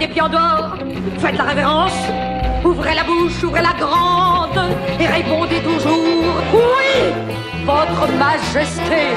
[0.00, 0.76] des pieds en dehors.
[1.18, 1.92] Faites la révérence.
[2.64, 4.58] Ouvrez la bouche, ouvrez la grande
[4.98, 7.12] et répondez toujours oui,
[7.64, 9.14] votre majesté.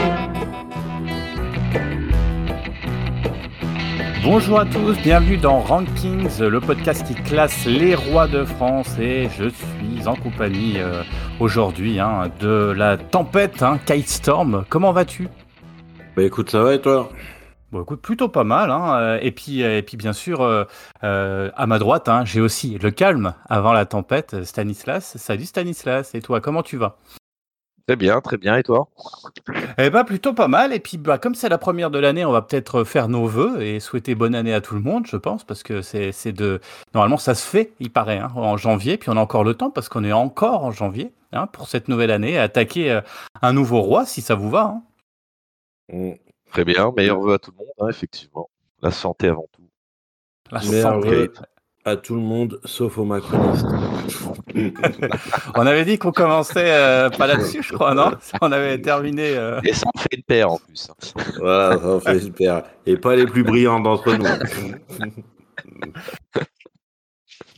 [4.23, 9.27] Bonjour à tous, bienvenue dans Rankings, le podcast qui classe les rois de France et
[9.37, 11.03] je suis en compagnie euh,
[11.41, 14.63] aujourd'hui hein, de la tempête, hein, Kite Storm.
[14.69, 15.27] Comment vas-tu?
[16.15, 17.09] Bah écoute, ça va et toi?
[17.73, 18.69] Bon, écoute, plutôt pas mal.
[18.69, 18.99] Hein.
[18.99, 20.63] euh, Et puis, et puis bien sûr, euh,
[21.03, 25.17] euh, à ma droite, hein, j'ai aussi le calme avant la tempête, Stanislas.
[25.17, 26.97] Salut Stanislas, et toi, comment tu vas?
[27.87, 28.57] Très bien, très bien.
[28.57, 28.89] Et toi?
[29.79, 30.71] Eh ben plutôt pas mal.
[30.71, 33.63] Et puis bah, comme c'est la première de l'année, on va peut-être faire nos vœux
[33.63, 36.61] et souhaiter bonne année à tout le monde, je pense, parce que c'est c'est de
[36.93, 38.97] normalement ça se fait, il paraît, hein, en janvier.
[38.97, 41.87] Puis on a encore le temps parce qu'on est encore en janvier hein, pour cette
[41.87, 43.01] nouvelle année, attaquer euh,
[43.41, 44.75] un nouveau roi si ça vous va.
[45.91, 46.13] Mm,
[46.53, 46.93] Très bien.
[46.95, 48.49] Meilleurs vœux à tout le monde, hein, effectivement.
[48.81, 49.63] La santé avant tout.
[50.51, 51.29] La santé.
[51.85, 53.65] à tout le monde, sauf aux macronistes.
[55.55, 58.11] On avait dit qu'on commençait euh, pas là-dessus, je crois, non?
[58.41, 59.35] On avait terminé.
[59.35, 60.89] euh, Et ça en fait une paire en plus.
[60.89, 61.21] hein.
[61.39, 62.63] voilà, ça en fait super.
[62.85, 64.25] Et pas les plus brillants d'entre nous.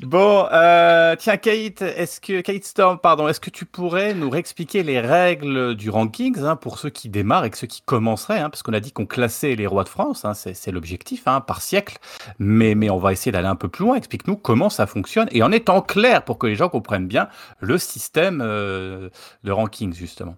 [0.02, 4.84] Bon, euh, tiens, Kate, est-ce que Kate Storm, pardon, est-ce que tu pourrais nous réexpliquer
[4.84, 8.50] les règles du rankings hein, pour ceux qui démarrent et que ceux qui commenceraient, hein,
[8.50, 11.98] parce qu'on a dit qu'on classait les rois de France, hein, c'est l'objectif par siècle,
[12.40, 13.96] mais mais on va essayer d'aller un peu plus loin.
[13.96, 17.30] Explique-nous comment ça fonctionne et en étant clair pour que les gens comprennent bien
[17.62, 19.10] le système euh,
[19.46, 20.36] de rankings justement.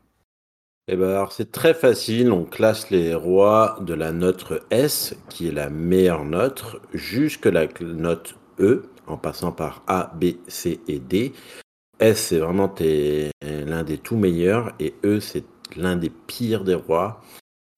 [0.87, 5.47] Eh ben alors c'est très facile, on classe les rois de la note S, qui
[5.47, 10.99] est la meilleure note, jusque la note E, en passant par A, B, C et
[10.99, 11.33] D.
[11.99, 12.73] S c'est vraiment
[13.41, 15.45] l'un des tout meilleurs, et E c'est
[15.75, 17.21] l'un des pires des rois.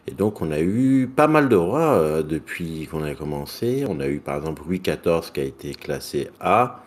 [0.07, 3.85] Et donc on a eu pas mal de rois euh, depuis qu'on a commencé.
[3.87, 6.83] On a eu par exemple Louis XIV qui a été classé A.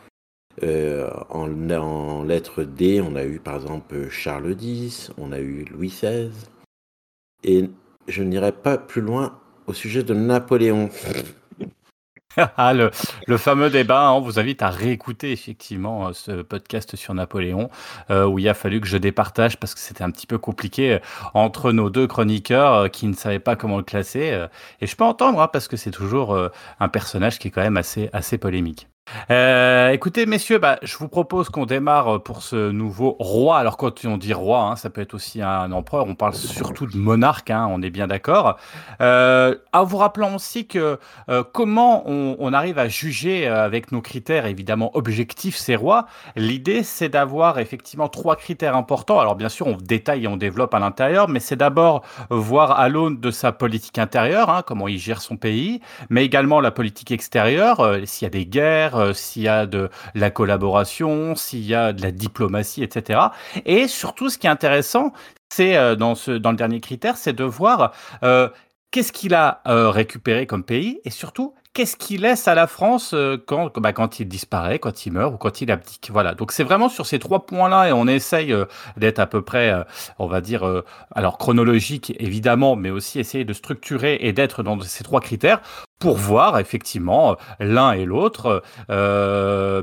[0.62, 5.64] Euh, en, en lettre D, on a eu par exemple Charles X, on a eu
[5.70, 6.30] Louis XVI.
[7.44, 7.70] Et
[8.08, 10.90] je n'irai pas plus loin au sujet de Napoléon.
[12.56, 12.90] Ah, le,
[13.36, 17.70] fameux débat, hein, on vous invite à réécouter effectivement euh, ce podcast sur Napoléon,
[18.10, 20.94] euh, où il a fallu que je départage parce que c'était un petit peu compliqué
[20.94, 20.98] euh,
[21.34, 24.46] entre nos deux chroniqueurs qui ne savaient pas comment le classer.
[24.80, 26.38] et je peux entendre, hein, parce que c'est toujours
[26.80, 28.88] un personnage qui est quand même assez, assez polémique.
[29.30, 33.58] Euh, écoutez, messieurs, bah, je vous propose qu'on démarre euh, pour ce nouveau roi.
[33.58, 36.06] Alors, quand on dit roi, hein, ça peut être aussi un empereur.
[36.06, 38.58] On parle surtout de monarque, hein, on est bien d'accord.
[39.00, 40.98] Euh, en vous rappelant aussi que
[41.52, 46.06] comment on, arrive à juger avec nos critères évidemment objectifs ces rois?
[46.36, 49.18] L'idée, c'est d'avoir effectivement trois critères importants.
[49.20, 52.88] Alors, bien sûr, on détaille et on développe à l'intérieur, mais c'est d'abord voir à
[52.88, 55.80] l'aune de sa politique intérieure, hein, comment il gère son pays,
[56.10, 59.90] mais également la politique extérieure, s'il y a des guerres, euh, s'il y a de
[60.14, 63.20] la collaboration, s'il y a de la diplomatie, etc.
[63.64, 65.12] Et surtout, ce qui est intéressant,
[65.52, 67.92] c'est euh, dans, le dernier critère, c'est de voir
[68.22, 68.48] euh,
[68.90, 73.14] qu'est-ce qu'il a récupéré comme pays et surtout qu'est-ce qu'il laisse à la France
[73.46, 76.10] quand, bah, quand il disparaît, quand il meurt ou quand il abdique.
[76.12, 76.34] Voilà.
[76.34, 78.54] Donc c'est vraiment sur ces trois points-là et on essaye
[78.98, 79.72] d'être à peu près,
[80.18, 80.82] on va dire,
[81.14, 85.62] alors chronologique évidemment, mais aussi essayer de structurer et d'être dans ces trois critères
[86.02, 89.82] pour voir effectivement l'un et l'autre, euh,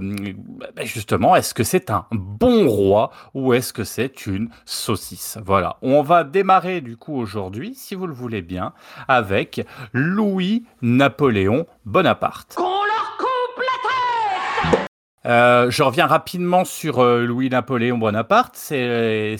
[0.75, 5.37] bah, justement, est-ce que c'est un bon roi ou est-ce que c'est une saucisse?
[5.45, 8.73] Voilà, on va démarrer du coup aujourd'hui, si vous le voulez bien,
[9.07, 14.87] avec Louis-Napoléon Bonaparte leur coupe la tête
[15.25, 18.55] Euh, je reviens rapidement sur euh, Louis-Napoléon Bonaparte.
[18.55, 19.37] C'est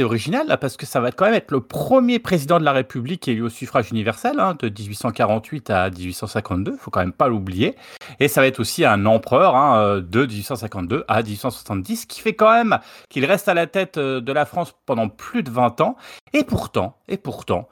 [0.00, 3.26] original là, parce que ça va quand même être le premier président de la République
[3.26, 6.76] élu au suffrage universel hein, de 1848 à 1852.
[6.76, 7.74] faut quand même pas l'oublier.
[8.20, 12.34] Et ça va être aussi un empereur hein, de 1852 à 1870, ce qui fait
[12.34, 12.78] quand même
[13.08, 15.96] qu'il reste à la tête euh, de la France pendant plus de 20 ans.
[16.34, 17.68] Et pourtant, et pourtant,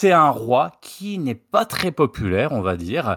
[0.00, 3.16] c'est un roi qui n'est pas très populaire, on va dire.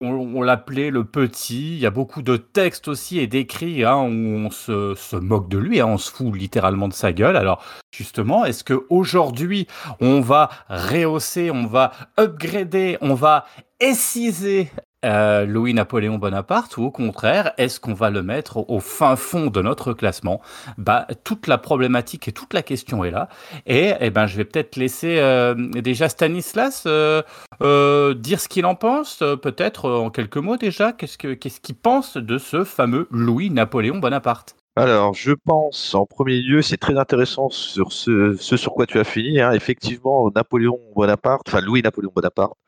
[0.00, 1.74] On, l'appelait le petit.
[1.74, 5.48] Il y a beaucoup de textes aussi et d'écrits hein, où on se, se moque
[5.48, 7.36] de lui, hein, on se fout littéralement de sa gueule.
[7.36, 9.66] Alors justement, est-ce que aujourd'hui
[10.00, 13.46] on va rehausser, on va upgrader, on va
[13.80, 14.70] exciser
[15.06, 19.62] euh, Louis-Napoléon Bonaparte ou au contraire, est-ce qu'on va le mettre au, fin fond de
[19.62, 20.40] notre classement?
[20.76, 23.28] Bah, toute la problématique et toute la question est là.
[23.66, 28.74] Et eh ben, je vais peut-être laisser euh, déjà Stanislas euh, dire ce qu'il en
[28.74, 30.92] pense, peut-être en quelques mots déjà.
[30.92, 34.56] Qu'est-ce que qu'est-ce qu'il pense de ce fameux Louis-Napoléon Bonaparte?
[34.78, 39.04] Alors, je pense en premier lieu, c'est très intéressant sur ce, sur quoi tu as
[39.04, 39.40] fini.
[39.40, 39.52] hein.
[39.52, 42.58] Effectivement, Napoléon Bonaparte, enfin Louis-Napoléon Bonaparte,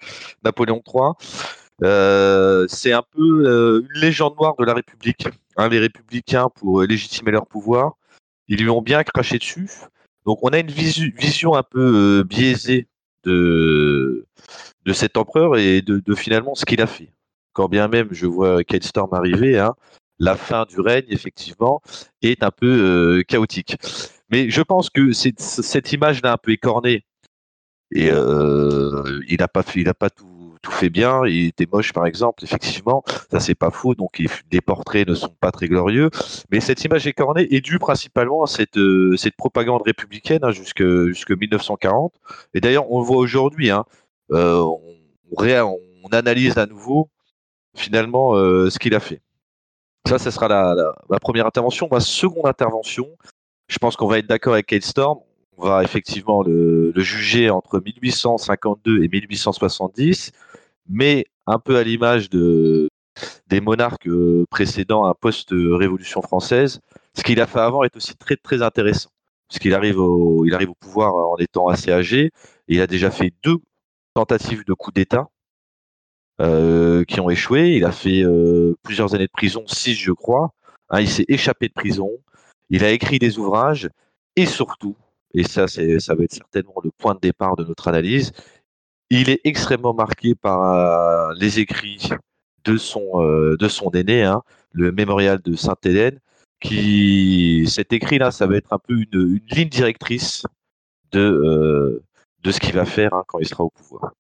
[0.43, 1.13] Napoléon III,
[1.83, 5.29] Euh, c'est un peu euh, une légende noire de la République.
[5.57, 7.95] Hein, les républicains, pour légitimer leur pouvoir,
[8.49, 9.71] ils lui ont bien craché dessus.
[10.25, 12.89] Donc on a une vision un peu biaisée
[13.25, 14.27] de,
[14.85, 17.13] de cet empereur et de, finalement ce qu'il a fait.
[17.53, 19.75] Quand bien même je vois Kate Storm arriver, hein,
[20.19, 21.81] la fin du règne, effectivement,
[22.23, 23.77] est un peu chaotique.
[24.31, 27.05] Mais je pense que cette image-là un peu écornée,
[27.91, 31.27] et euh, il n'a pas pas tout, tout, fait bien.
[31.27, 32.45] Il était moche, par exemple.
[32.45, 33.95] Effectivement, ça c'est pas faux.
[33.95, 36.11] Donc les portraits ne sont pas très glorieux.
[36.51, 40.85] Mais cette image écornée est due principalement à cette, euh, cette propagande républicaine hein, jusque,
[41.09, 42.15] jusque 1940.
[42.55, 43.71] Et d'ailleurs, on le voit aujourd'hui.
[43.71, 43.85] Hein,
[44.33, 44.81] euh, on,
[45.37, 47.11] on, analyse à nouveau
[47.75, 49.21] finalement euh, ce qu'il a fait.
[50.07, 50.75] Ça, ce sera la,
[51.11, 51.89] la, première intervention.
[51.91, 53.09] Ma seconde intervention,
[53.69, 55.19] je pense qu'on va être d'accord avec Kate Storm.
[55.59, 60.33] On va effectivement le, juger entre 1852 et 1870,
[60.89, 62.89] mais un peu à l'image de,
[63.47, 66.81] des monarques euh, précédents à post-révolution française.
[67.15, 69.11] Ce qu'il a fait avant est aussi très très intéressant,
[69.49, 72.31] parce qu'il arrive au, il arrive au pouvoir en étant assez âgé.
[72.69, 73.59] Il a déjà fait deux
[74.15, 75.29] tentatives de coup d'État
[76.41, 77.77] euh, qui ont échoué.
[77.77, 80.51] Il a fait euh, plusieurs années de prison, six je crois.
[80.91, 82.11] Hein, il s'est échappé de prison.
[82.71, 83.89] Il a écrit des ouvrages
[84.37, 84.97] et surtout,
[85.35, 88.33] et ça, ça va être certainement le point de départ de notre analyse,
[89.11, 92.11] il est extrêmement marqué par euh, les écrits
[92.65, 93.57] de son, euh,
[93.95, 96.19] aîné, hein, le mémorial de Sainte-Hélène,
[96.61, 100.45] qui, cet écrit-là, ça va être un peu une, ligne directrice
[101.13, 102.03] de, euh,
[102.43, 104.13] de ce qu'il va faire hein, quand il sera au pouvoir.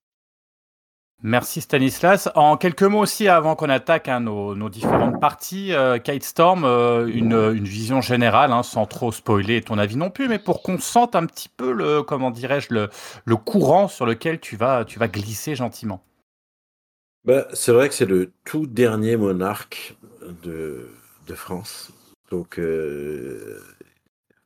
[1.22, 2.28] Merci Stanislas.
[2.36, 7.08] En quelques mots aussi, avant qu'on attaque hein, nos, différentes parties, euh, Kite Storm, euh,
[7.08, 11.16] une, vision générale, hein, sans trop spoiler ton avis non plus, mais pour qu'on sente
[11.16, 15.56] un petit peu le, comment dirais-je, le, courant sur lequel tu vas, tu vas glisser
[15.56, 16.04] gentiment.
[17.24, 19.96] Bah, c'est vrai que c'est le tout dernier monarque
[20.44, 20.88] de,
[21.34, 21.90] France.
[22.30, 23.60] Donc, euh,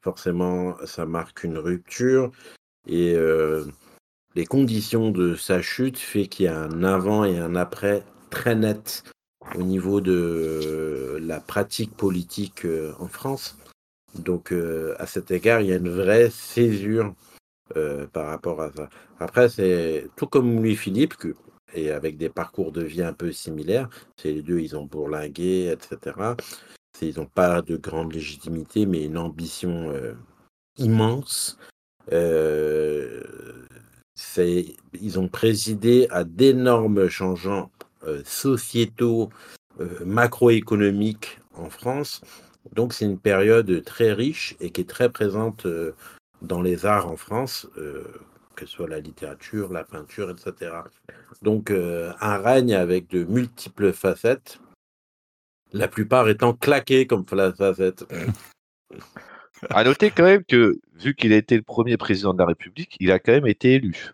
[0.01, 2.33] forcément, ça marque une rupture.
[2.87, 3.15] Et
[4.35, 8.55] les conditions de sa chute fait qu'il y a un avant et un après très
[8.55, 9.05] net
[9.55, 13.59] au niveau de la pratique politique euh, en France.
[14.15, 17.15] Donc euh, à cet égard, il y a une vraie césure
[17.77, 18.89] euh, par rapport à ça.
[19.19, 21.15] Après, c'est tout comme Louis-Philippe,
[21.75, 25.71] et avec des parcours de vie un peu similaires, c'est les deux, ils ont bourlingué,
[25.73, 26.35] etc.
[27.01, 29.93] Ils n'ont pas de grande légitimité, mais une ambition
[30.77, 31.59] immense
[34.39, 37.71] ils ont présidé à d'énormes changements
[38.05, 39.31] euh, sociétaux,
[39.81, 42.21] euh, macroéconomiques en France.
[42.73, 45.95] Donc c'est une période très riche et qui est très présente euh,
[46.41, 47.69] dans les arts en France,
[48.57, 50.73] que ce soit la littérature, la peinture, etc.
[51.41, 54.59] Donc un règne avec de multiples facettes,
[55.73, 58.05] la plupart étant claquées comme facettes.
[59.71, 62.97] À noter quand même que, vu qu'il a été le premier président de la République,
[63.01, 64.13] il a quand même été élu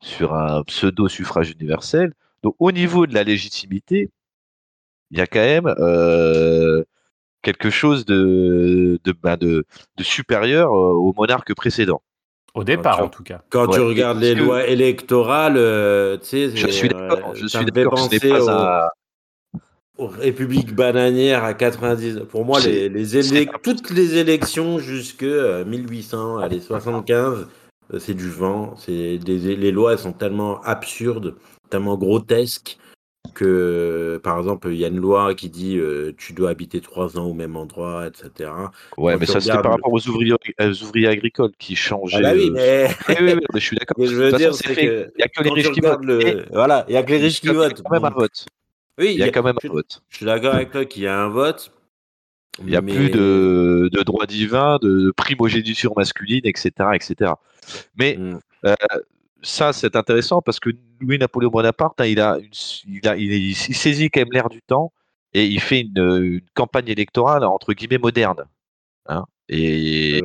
[0.00, 2.12] sur un pseudo-suffrage universel.
[2.42, 4.10] Donc, au niveau de la légitimité,
[5.10, 6.82] il y a quand même euh,
[7.42, 9.64] quelque chose de, de, ben de,
[10.00, 12.02] supérieur euh, au monarque précédent.
[12.54, 13.42] Au départ, en tout cas.
[13.48, 17.34] Quand tu regardes les lois électorales, euh, tu sais, je suis d'accord.
[17.34, 17.98] Je suis d'accord.
[17.98, 18.88] Ce n'est pas un
[20.06, 22.20] République bananière à 90.
[22.30, 27.48] Pour moi, les, les toutes les élections jusque 1800, euh, allez, 75,
[27.92, 28.74] euh, c'est du vent.
[28.76, 31.36] C'est les lois sont tellement absurdes,
[31.70, 32.78] tellement grotesques
[33.34, 37.18] que, par exemple, il y a une loi qui dit euh, tu dois habiter trois
[37.18, 38.50] ans au même endroit, etc.
[38.98, 40.34] Ouais, mais ça c'est par rapport aux ouvriers,
[40.82, 42.14] ouvriers agricoles qui changent.
[42.14, 42.88] Ah bah oui, mais...
[43.08, 43.96] oui, je suis d'accord.
[44.06, 46.04] je veux dire, c'est que il y a que les riches qui votent.
[46.52, 47.82] Voilà, il y a que les riches qui votent.
[47.82, 48.46] Quand même un vote.
[48.98, 50.02] Oui, il y a, quand même un vote.
[50.08, 51.72] Je suis d'accord avec toi qu'il y a un vote.
[52.58, 56.70] Il n'y a plus de, de droit divin, de primogéniture masculine, etc.
[56.94, 57.32] etc.
[57.96, 58.40] Mais mm.
[58.66, 58.74] euh,
[59.42, 60.70] ça, c'est intéressant parce que
[61.00, 62.38] Louis-Napoléon Bonaparte, hein, il, a
[63.16, 64.92] il, saisit quand même l'air du temps
[65.32, 68.44] et il fait une, campagne électorale entre guillemets moderne.
[69.06, 69.24] Hein.
[69.48, 70.20] et,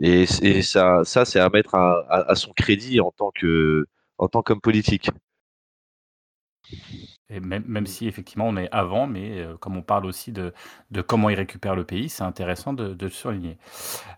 [0.00, 3.86] et, ça, ça c'est à mettre à, à, son crédit en tant que
[4.18, 5.10] en tant qu'homme politique
[7.38, 10.52] même, si effectivement on est avant, mais euh, comme on parle aussi de,
[11.06, 13.56] comment il récupère le pays, c'est intéressant de, le souligner.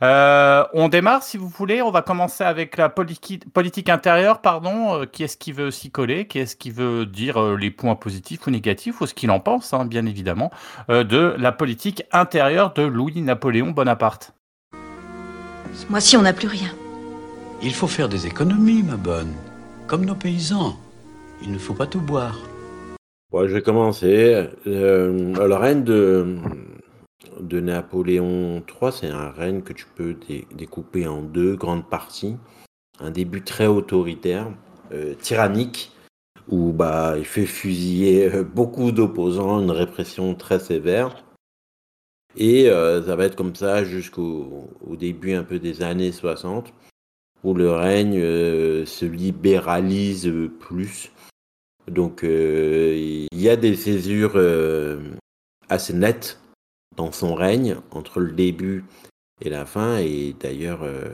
[0.03, 1.83] Euh, on démarre si vous voulez.
[1.83, 5.01] On va commencer avec la politique intérieure, pardon.
[5.01, 6.27] Euh, qui est-ce qui veut s'y coller?
[6.27, 9.01] Qui est-ce qui veut dire les points positifs ou négatifs?
[9.01, 10.51] Ou ce qu'il en pense, hein, bien évidemment,
[10.89, 14.33] de la politique intérieure de Louis-Napoléon Bonaparte
[15.75, 16.71] Ce mois-ci, on n'a plus rien.
[17.63, 19.33] Il faut faire des économies, ma bonne,
[19.87, 20.77] comme nos paysans.
[21.43, 22.37] il ne faut pas tout boire.
[23.35, 24.47] Je vais commencer.
[24.67, 26.37] Euh, le règne de,
[27.61, 32.37] Napoléon III, c'est un règne que tu peux dé- découper en deux grandes parties.
[33.01, 34.53] Un début très autoritaire,
[34.93, 35.93] euh, tyrannique,
[36.49, 41.25] où bah, il fait fusiller euh, beaucoup d'opposants, une répression très sévère.
[42.37, 46.73] Et ça va être comme ça jusqu'au au début un peu des années 60,
[47.45, 48.19] où le règne
[48.87, 51.12] se libéralise plus.
[51.89, 55.01] Donc euh, il y a des césures euh,
[55.69, 56.41] assez nettes
[56.97, 58.85] dans son règne entre le début
[59.41, 61.11] et la fin, et d'ailleurs euh,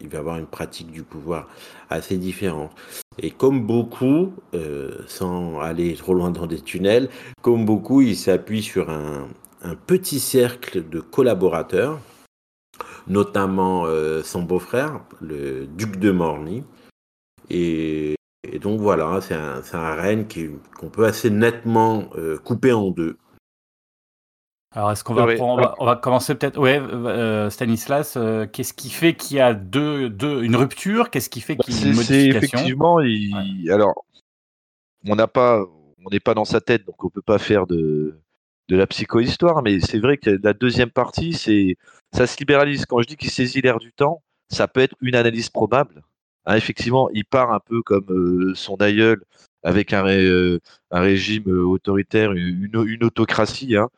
[0.00, 1.48] il va avoir une pratique du pouvoir
[1.90, 2.70] assez différente.
[3.18, 4.34] Et comme beaucoup,
[5.06, 7.08] sans aller trop loin dans des tunnels,
[7.40, 9.26] comme beaucoup, il s'appuie sur un,
[9.86, 11.98] petit cercle de collaborateurs,
[13.08, 13.86] notamment
[14.22, 16.62] son beau-frère, le duc de Morny.
[17.48, 18.15] Et,
[18.52, 22.72] et donc voilà, c'est un, c'est un règne qui- qu'on peut assez nettement euh, couper
[22.72, 23.16] en deux.
[24.74, 25.36] Alors, est-ce qu'on va, Oui.
[25.40, 26.58] on va, on va commencer peut-être.
[26.58, 31.10] Ouais, euh, Stanislas, euh, qu'est-ce qui fait qu'il y a deux, deux, une rupture?
[31.10, 32.58] Qu'est-ce qui fait Bah, qu'il y a une modification?
[32.58, 34.04] effectivement, il- alors,
[35.08, 35.62] on n'a pas,
[36.04, 38.20] on n'est pas dans sa tête, donc on peut pas faire de,
[38.68, 41.76] de la psychohistoire, mais c'est vrai que la deuxième partie, c'est,
[42.12, 42.84] ça se libéralise.
[42.84, 46.02] Quand je dis qu'il saisit l'air du temps, ça peut être une analyse probable.
[46.46, 49.22] Hein, effectivement, il part un peu comme euh, son aïeul,
[49.62, 50.60] avec un, euh,
[50.90, 53.88] un régime euh, autoritaire, une, une autocratie, hein,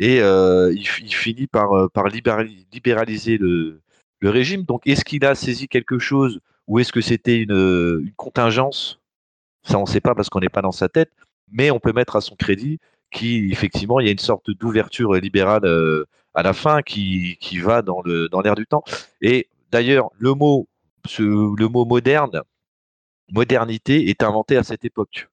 [0.00, 3.80] et il, fi- il finit par, par libérali- libéraliser le,
[4.20, 4.64] le régime.
[4.64, 9.00] Donc, est-ce qu'il a saisi quelque chose ou est-ce que c'était une, une contingence?
[9.62, 11.10] Ça, on ne sait pas parce qu'on n'est pas dans sa tête,
[11.50, 12.80] mais on peut mettre à son crédit
[13.10, 15.64] qu'effectivement, il y a une sorte d'ouverture libérale
[16.34, 18.82] à la fin qui, qui va dans le dans l'air du temps.
[19.22, 20.66] Et d'ailleurs, le mot,
[21.18, 22.42] le mot moderne,
[23.30, 25.28] modernité, est inventé à cette époque.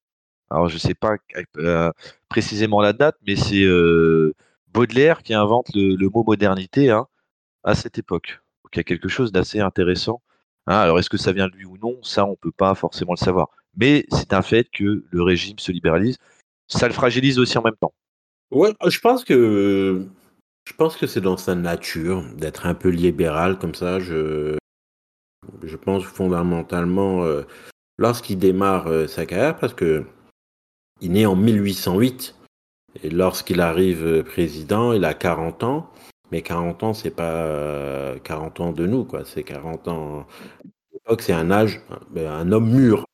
[0.49, 1.15] Alors, je ne sais pas
[1.57, 1.91] euh,
[2.27, 4.33] précisément la date, mais c'est euh,
[4.67, 7.07] Baudelaire qui invente le, mot modernité hein,
[7.63, 8.41] à cette époque.
[8.63, 10.21] Donc, il y a quelque chose d'assez intéressant.
[10.67, 11.97] Hein, alors, est-ce que ça vient de lui ou non?
[12.03, 13.47] Ça, on ne peut pas forcément le savoir.
[13.77, 16.17] Mais c'est un fait que le régime se libéralise.
[16.67, 17.93] Ça le fragilise aussi en même temps.
[18.51, 20.05] Ouais, je pense que
[20.67, 23.99] je pense que c'est dans sa nature d'être un peu libéral comme ça.
[25.63, 27.43] Je pense fondamentalement euh,
[28.01, 30.03] lorsqu'il démarre euh, sa carrière parce que
[31.01, 32.35] il en 1808
[33.03, 35.89] et lorsqu'il arrive euh, président, il a 40 ans.
[36.31, 39.25] Mais 40 ans, c'est pas euh, 40 ans de nous, quoi.
[39.25, 40.27] C'est 40 ans.
[40.93, 41.81] L'époque, c'est un âge,
[42.15, 43.05] un homme mûr,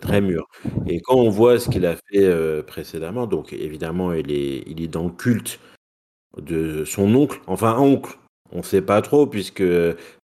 [0.00, 0.46] très mûr.
[0.86, 4.88] Et quand on voit ce qu'il a fait précédemment, donc évidemment, il est, il est
[4.88, 5.58] dans le culte
[6.36, 8.18] de son oncle, enfin oncle,
[8.52, 9.64] on ne sait pas trop, puisque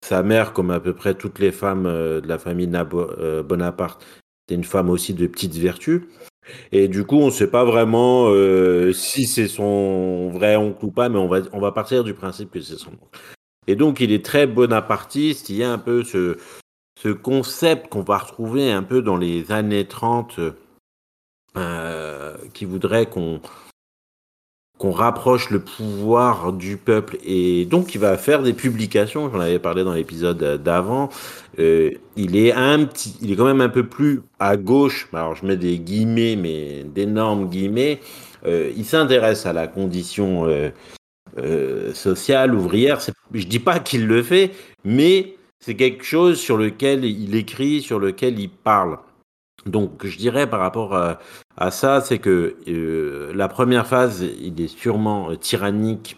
[0.03, 4.05] sa mère, comme à peu près toutes les femmes euh, de la famille euh, Bonaparte,
[4.47, 6.01] était une femme aussi de petites vertus.
[6.71, 10.91] Et du coup, on ne sait pas vraiment euh, si c'est son vrai oncle ou
[10.91, 13.19] pas, mais on va, partir du principe que c'est son oncle.
[13.67, 15.49] Et donc, il est très bonapartiste.
[15.49, 16.37] Il y a un peu ce,
[16.99, 20.39] ce concept qu'on va retrouver un peu dans les années 30
[21.57, 23.41] euh, qui voudrait qu'on
[24.81, 27.17] qu'on rapproche le pouvoir du peuple.
[27.23, 31.09] Et donc il va faire des publications j'en avais parlé dans l'épisode d'avant.
[31.59, 35.07] Euh, il est un petit il est quand même un peu plus à gauche.
[35.13, 38.00] Alors je mets des guillemets mais d'énormes guillemets.
[38.47, 40.47] Euh, il s'intéresse à la condition
[41.38, 43.00] euh, sociale ouvrière.
[43.33, 44.50] Je dis pas qu'il le fait
[44.83, 48.97] mais c'est quelque chose sur lequel il écrit sur lequel il parle
[49.65, 51.19] donc je dirais par rapport à,
[51.57, 56.17] à ça, c'est que euh, la première phase, il est sûrement euh, tyrannique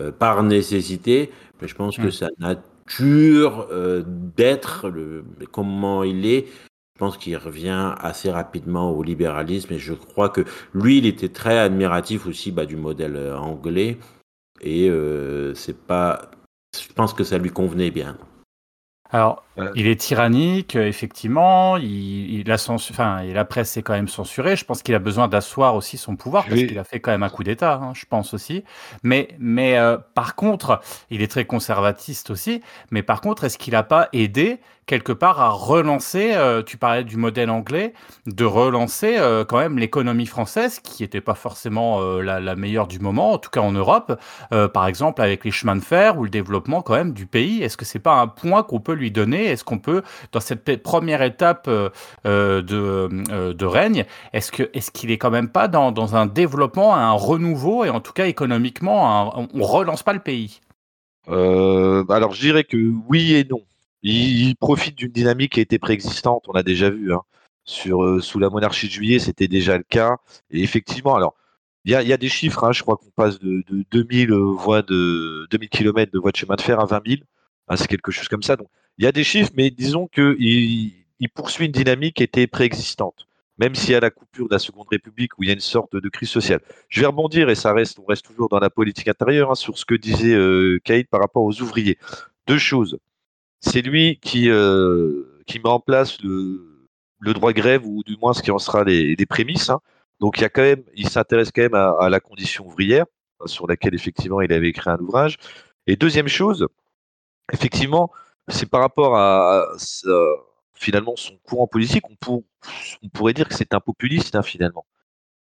[0.00, 1.30] euh, par nécessité,
[1.60, 4.92] mais je pense que sa nature euh, d'être,
[5.50, 6.46] comment il est,
[6.94, 10.44] je pense qu'il revient assez rapidement au libéralisme et je crois que
[10.74, 13.98] lui, il était très admiratif aussi bah, du modèle anglais
[14.60, 14.88] et
[15.54, 16.30] c'est pas,
[16.78, 18.16] je pense que ça lui convenait bien.
[19.10, 19.44] Alors.
[19.74, 21.76] Il est tyrannique, euh, effectivement.
[21.76, 24.56] Il, il a censu- enfin, et la presse est quand même censurée.
[24.56, 27.22] Je pense qu'il a besoin d'asseoir aussi son pouvoir parce qu'il a fait quand même
[27.22, 28.64] un coup d'État, hein, je pense aussi.
[29.02, 30.80] Mais, mais euh, par contre,
[31.10, 32.62] il est très conservatiste aussi.
[32.90, 37.04] Mais par contre, est-ce qu'il n'a pas aidé quelque part à relancer, euh, tu parlais
[37.04, 37.94] du modèle anglais,
[38.26, 42.88] de relancer euh, quand même l'économie française qui n'était pas forcément euh, la, la meilleure
[42.88, 44.18] du moment, en tout cas en Europe,
[44.52, 47.62] euh, par exemple avec les chemins de fer ou le développement quand même du pays?
[47.62, 50.82] Est-ce que c'est pas un point qu'on peut lui donner Est-ce qu'on peut, dans cette
[50.82, 51.90] première étape euh,
[52.26, 57.12] euh, de, euh, de règne, est-ce qu'il est quand même pas dans, un développement, un
[57.12, 60.60] renouveau et en tout cas économiquement, un- on, relance pas le pays?
[61.28, 62.76] Euh, alors, je dirais que
[63.08, 63.62] oui et non.
[64.02, 67.12] Il, profite d'une dynamique qui a été préexistante, on l'a déjà vu.
[67.14, 67.20] hein.
[67.64, 70.16] Sur, sous la monarchie de juillet, c'était déjà le cas.
[70.50, 71.36] Et effectivement, alors,
[71.84, 74.82] il y a, a, des chiffres, hein, je crois qu'on passe de, de 2000 voies
[74.82, 77.20] de 2000 km de voies de chemin de fer à 20 000.
[77.68, 78.56] Hein, c'est quelque chose comme ça.
[78.56, 78.68] Donc,
[79.02, 80.36] il y a des chiffres, mais disons qu'il
[81.18, 83.26] il poursuit une dynamique qui était préexistante,
[83.58, 85.58] même s'il y a la coupure de la Seconde République où il y a une
[85.58, 86.60] sorte de crise sociale.
[86.88, 89.76] Je vais rebondir, et ça reste, on reste toujours dans la politique intérieure, hein, sur
[89.76, 91.98] ce que disait euh, Kaïd par rapport aux ouvriers.
[92.46, 92.96] Deux choses.
[93.58, 96.86] C'est lui qui, euh, met en place le,
[97.34, 99.68] droit grève, ou du moins ce qui en sera les, prémices.
[99.68, 99.80] Hein.
[100.20, 103.06] Donc il y a quand même, il s'intéresse quand même à, à, la condition ouvrière,
[103.46, 105.38] sur laquelle effectivement il avait écrit un ouvrage.
[105.88, 106.68] Et deuxième chose,
[107.52, 108.12] effectivement,
[108.48, 109.76] c'est par rapport à, à,
[110.74, 112.04] finalement son courant politique.
[112.10, 112.44] On, pour,
[113.02, 114.86] on pourrait dire que c'est un populiste hein, finalement.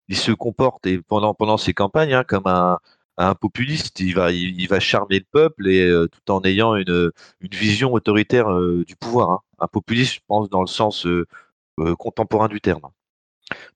[0.09, 2.79] Il se comporte et pendant pendant ses campagnes hein, comme un,
[3.17, 4.01] un populiste.
[4.01, 7.11] Il va il, va charmer le peuple et euh, tout en ayant une,
[7.41, 9.31] une vision autoritaire euh, du pouvoir.
[9.31, 9.41] Hein.
[9.59, 11.27] Un populiste, je pense, dans le sens euh,
[11.81, 12.83] euh, contemporain du terme.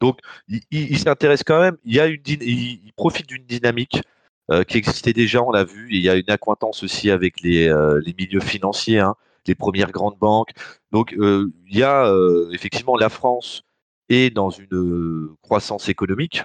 [0.00, 1.76] Donc, il, il s'intéresse quand même.
[1.84, 4.02] Il y a une, il, profite d'une dynamique
[4.50, 5.88] euh, qui existait déjà, on l'a vu.
[5.90, 9.14] Il y a une acquaintance aussi avec les, euh, les milieux financiers, hein,
[9.46, 10.52] les premières grandes banques.
[10.92, 12.12] Donc, euh, il y a
[12.52, 13.62] effectivement la France
[14.08, 16.42] est dans une croissance économique.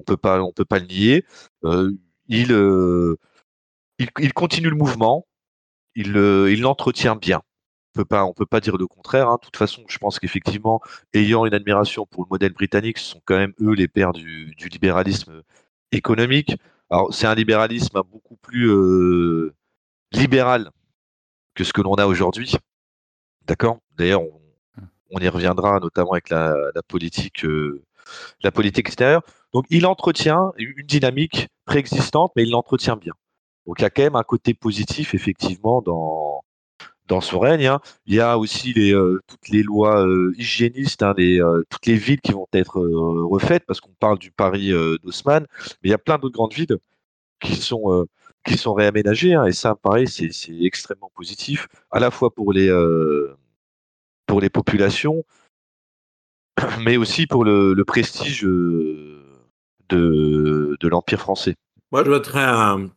[0.00, 1.24] On peut pas, on peut pas le nier.
[2.28, 3.16] il,
[3.98, 5.26] il, continue le mouvement.
[5.94, 7.42] Il, il l'entretient bien
[7.92, 9.28] peut pas, on peut pas dire le contraire.
[9.28, 9.36] Hein.
[9.40, 10.80] De toute façon, je pense qu'effectivement,
[11.14, 14.54] ayant une admiration pour le modèle britannique, ce sont quand même eux les pères du,
[14.56, 15.42] du libéralisme
[15.92, 16.56] économique.
[16.92, 19.54] Alors, c'est un libéralisme beaucoup plus euh,
[20.12, 20.70] libéral
[21.54, 22.54] que ce que l'on a aujourd'hui.
[23.46, 23.78] D'accord?
[23.96, 24.20] D'ailleurs,
[25.10, 27.82] on, y reviendra notamment avec la, la politique, euh,
[28.42, 29.22] la politique extérieure.
[29.54, 33.14] Donc, il entretient une dynamique préexistante, mais il l'entretient bien.
[33.66, 36.42] Donc, il y a quand même un côté positif, effectivement, dans,
[37.06, 37.66] dans son règne.
[37.66, 37.80] Hein.
[38.06, 42.20] Il y a aussi euh, toutes les lois euh, hygiénistes, hein, euh, toutes les villes
[42.20, 45.46] qui vont être refaites, parce qu'on parle du Paris d'Haussmann,
[45.82, 46.76] mais il y a plein d'autres grandes villes
[47.40, 48.06] qui sont,
[48.44, 52.70] qui sont réaménagées, hein, et ça, pareil, c'est extrêmement positif, à la fois pour les,
[54.26, 55.24] pour les populations,
[56.84, 59.18] mais aussi pour le, prestige de,
[60.82, 61.54] l'Empire français.
[61.90, 62.88] Moi, je voudrais un,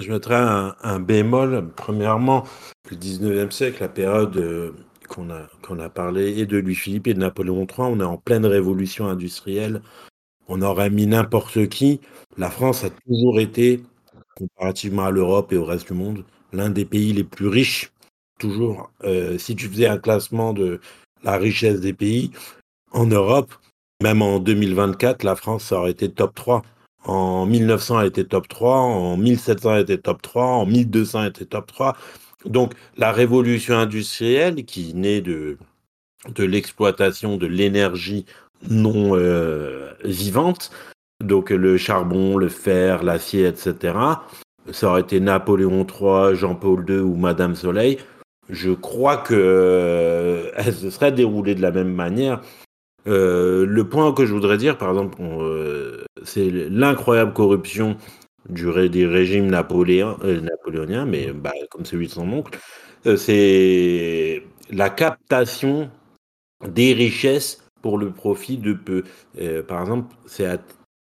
[0.00, 1.70] je mettrais un, bémol.
[1.76, 2.44] Premièrement,
[2.90, 4.72] le 19e siècle, la période euh,
[5.08, 8.46] qu'on a, a parlé, et de Louis-Philippe et de Napoléon III, on est en pleine
[8.46, 9.82] révolution industrielle.
[10.48, 12.00] On aurait mis n'importe qui.
[12.36, 13.82] La France a toujours été,
[14.36, 17.92] comparativement à l'Europe et au reste du monde, l'un des pays les plus riches.
[18.38, 18.90] Toujours.
[19.04, 20.80] Euh, si tu faisais un classement de
[21.22, 22.32] la richesse des pays,
[22.90, 23.54] en Europe,
[24.02, 26.62] même en 2024, la France aurait été top 3.
[27.04, 31.28] En 1900, elle était top 3, en 1700, elle était top 3, en 1200, elle
[31.28, 31.96] était top 3.
[32.46, 35.58] Donc, la révolution industrielle qui naît de,
[36.34, 38.24] de l'exploitation de l'énergie
[38.70, 40.70] non euh, vivante,
[41.22, 43.94] donc le charbon, le fer, l'acier, etc.,
[44.72, 47.98] ça aurait été Napoléon III, Jean-Paul II ou Madame Soleil,
[48.48, 52.40] je crois que euh, se serait déroulée de la même manière.
[53.06, 57.96] Euh, le point que je voudrais dire, par exemple, euh, c'est l'incroyable corruption
[58.48, 62.58] du ré, des régimes euh, napoléoniens, mais bah, comme celui de son oncle,
[63.16, 65.90] c'est la captation
[66.66, 69.04] des richesses pour le profit de peu.
[69.68, 70.58] Par exemple, c'est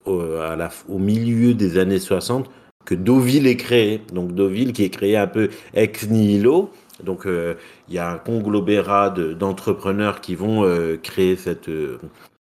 [0.07, 2.51] au milieu des années 60
[2.87, 4.01] que Deauville est créé.
[4.13, 6.71] Donc Deauville qui est créé un peu ex nihilo.
[7.03, 7.55] Donc euh,
[7.89, 11.71] il y a un conglomérat d'entrepreneurs qui vont euh, créer cette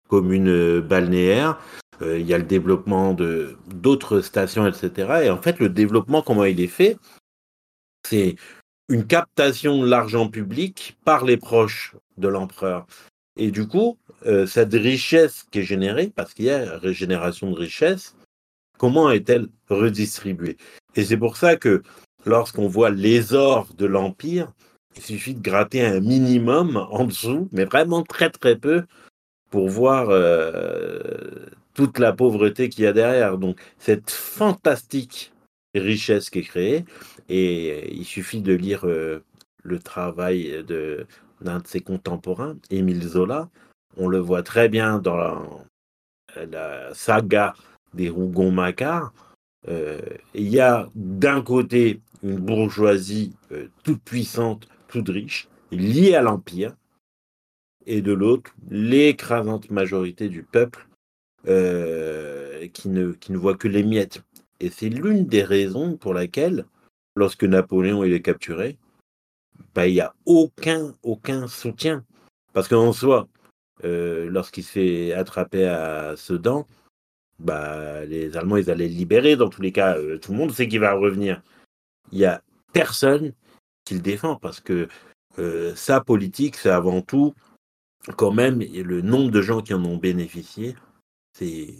[0.08, 1.58] commune balnéaire.
[2.02, 5.22] Euh, il y a le développement de d'autres stations, etc.
[5.24, 6.96] Et en fait, le développement, comment il est fait?
[8.08, 8.36] C'est
[8.88, 12.86] une captation de l'argent public par les proches de l'empereur.
[13.36, 17.56] Et du coup, euh, cette richesse qui est générée, parce qu'il y a régénération de
[17.56, 18.16] richesse,
[18.78, 20.56] comment est-elle redistribuée?
[20.96, 21.82] Et c'est pour ça que
[22.24, 24.52] lorsqu'on voit les ors de l'Empire,
[24.96, 28.84] il suffit de gratter un minimum en dessous, mais vraiment très très peu,
[29.50, 33.38] pour voir euh, toute la pauvreté qu'il y a derrière.
[33.38, 35.32] Donc, cette fantastique
[35.74, 36.84] richesse qui est créée,
[37.28, 39.22] et il suffit de lire euh,
[39.62, 41.06] le travail de
[41.40, 43.48] d'un de ses contemporains, Émile Zola.
[43.96, 45.16] On le voit très bien dans
[46.36, 47.54] la, saga
[47.94, 49.12] des Rougon-Macquart.
[49.68, 50.00] Euh,
[50.34, 56.74] il y a d'un côté une bourgeoisie euh, toute puissante, toute riche, liée à l'Empire,
[57.86, 60.86] et de l'autre, l'écrasante majorité du peuple
[61.48, 64.22] euh, qui, ne, voit que les miettes.
[64.60, 66.66] Et c'est l'une des raisons pour laquelle,
[67.16, 68.76] lorsque Napoléon est capturé,
[69.74, 70.94] bah, il n'y a aucun,
[71.48, 72.04] soutien.
[72.52, 73.28] Parce qu'en soi,
[73.84, 76.66] euh, lorsqu'il se fait attraper à Sedan,
[77.38, 79.36] bah, les Allemands, ils allaient le libérer.
[79.36, 81.42] Dans tous les cas, tout le monde sait qu'il va revenir.
[82.12, 82.42] Il y a
[82.72, 83.32] personne
[83.84, 84.88] qui le défend parce que
[85.38, 87.34] euh, sa politique, c'est avant tout,
[88.16, 90.76] quand même, et le nombre de gens qui en ont bénéficié,
[91.36, 91.74] c'est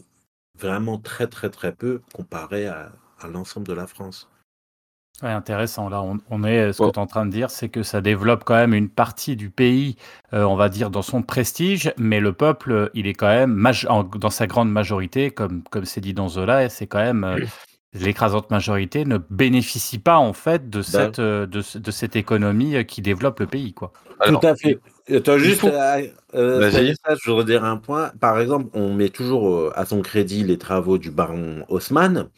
[0.58, 4.28] vraiment très, très, très peu comparé à, à l'ensemble de la France.
[5.22, 5.90] Ouais, intéressant.
[5.90, 6.72] Là, on, on est.
[6.72, 8.88] Ce que tu es en train de dire, c'est que ça développe quand même une
[8.88, 9.96] partie du pays,
[10.32, 14.04] euh, on va dire, dans son prestige, mais le peuple, il est quand même, en-
[14.04, 17.38] dans sa grande majorité, comme comme c'est dit dans Zola, c'est quand même euh,
[17.92, 22.76] l'écrasante majorité ne bénéficie pas en fait de cette euh, de, ce- de cette économie
[22.76, 23.92] euh, qui développe le pays, quoi.
[24.20, 24.78] Alors, Tout à fait.
[25.12, 26.70] Attends, il juste, faut- euh, euh.
[26.70, 28.12] Stanislas, je voudrais dire un point.
[28.20, 32.28] Par exemple, on met toujours à son crédit les travaux du baron Haussmann,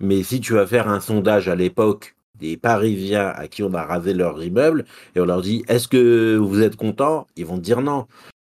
[0.00, 3.82] mais si tu vas faire un sondage à l'époque des Parisiens à qui on a
[3.84, 4.84] rasé leur immeuble
[5.14, 8.06] et on leur dit est-ce que vous êtes contents Ils vont te dire non.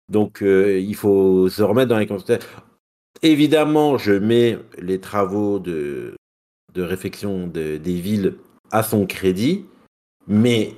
[0.08, 2.48] Donc euh, il faut se remettre dans les contextes.
[3.22, 6.14] Évidemment, je mets les travaux de,
[6.74, 8.36] de réfection de- des villes
[8.70, 9.66] à son crédit,
[10.26, 10.74] mais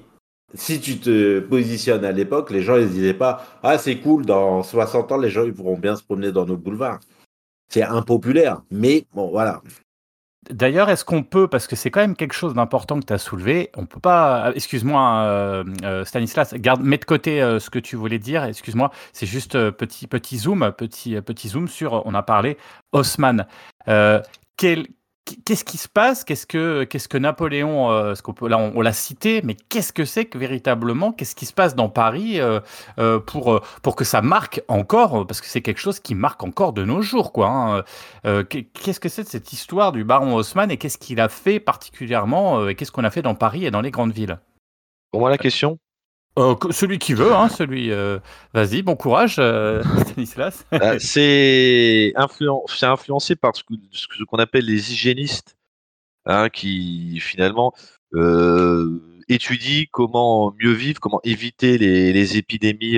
[0.55, 4.62] si tu te positionnes à l'époque, les gens se disaient pas ah c'est cool dans
[4.62, 7.00] 60 ans les gens ils pourront bien se promener dans nos boulevards.
[7.70, 9.62] C'est impopulaire, mais bon voilà.
[10.50, 13.18] D'ailleurs, est-ce qu'on peut, parce que c'est quand même quelque chose d'important que tu as
[13.18, 17.78] soulevé, on peut pas, euh, excuse-moi euh, euh, Stanislas, garde, mets de côté ce que
[17.78, 22.22] tu voulais dire, excuse-moi, c'est juste petit, petit zoom, petit, petit zoom sur, on a
[22.24, 22.59] parlé
[22.90, 23.46] Haussmann.
[23.87, 24.88] Quel-
[25.44, 26.24] Qu'est-ce qui se passe?
[26.24, 29.54] Qu'est-ce que qu'est-ce que Napoléon euh, ce qu'on peut, Là, on, on l'a cité, mais
[29.54, 31.12] qu'est-ce que c'est que véritablement?
[31.12, 32.58] Qu'est-ce qui se passe dans Paris euh,
[32.98, 36.72] euh, pour pour que ça marque encore Parce que c'est quelque chose qui marque encore
[36.72, 37.46] de nos jours, quoi.
[37.48, 37.85] hein.
[38.26, 41.28] Euh, qu'est- qu'est-ce que c'est de cette histoire du baron Haussmann et qu'est-ce qu'il a
[41.28, 44.40] fait particulièrement euh, et qu'est-ce qu'on a fait dans Paris et dans les grandes villes?
[45.12, 45.78] Pour moi, la question
[46.38, 47.90] Euh, Celui qui veut, hein, celui.
[47.92, 48.18] euh,
[48.54, 50.64] Vas-y, bon courage, euh, Stanislas.
[50.72, 53.62] Euh, c'est influen- c'est influencé par ce
[54.24, 55.56] qu'on appelle les hygiénistes,
[56.24, 57.74] hein, qui finalement
[59.28, 62.96] étudient comment mieux vivre, comment éviter les, les épidémies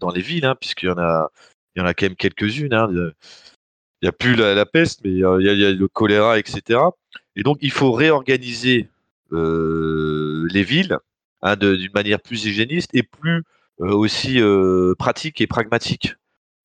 [0.00, 1.30] dans les villes, hein, puisqu'il y en a,
[1.74, 2.72] il y en a quand même quelques-unes.
[2.74, 2.88] hein.
[2.92, 6.38] Il n'y a plus la, la peste, mais il y a, il y le choléra,
[6.38, 6.80] etc.
[7.34, 8.88] Et donc, il faut réorganiser
[9.30, 10.98] les villes
[11.46, 13.44] hein, d'une manière plus hygiéniste et plus
[13.80, 16.14] euh, aussi euh, pratique et pragmatique.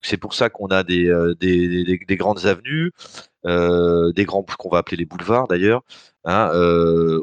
[0.02, 2.92] C'est pour ça qu'on a des, euh, des, des- des grandes avenues,
[3.44, 5.82] des grands qu'on va appeler les boulevards d'ailleurs.
[6.24, 6.50] hein,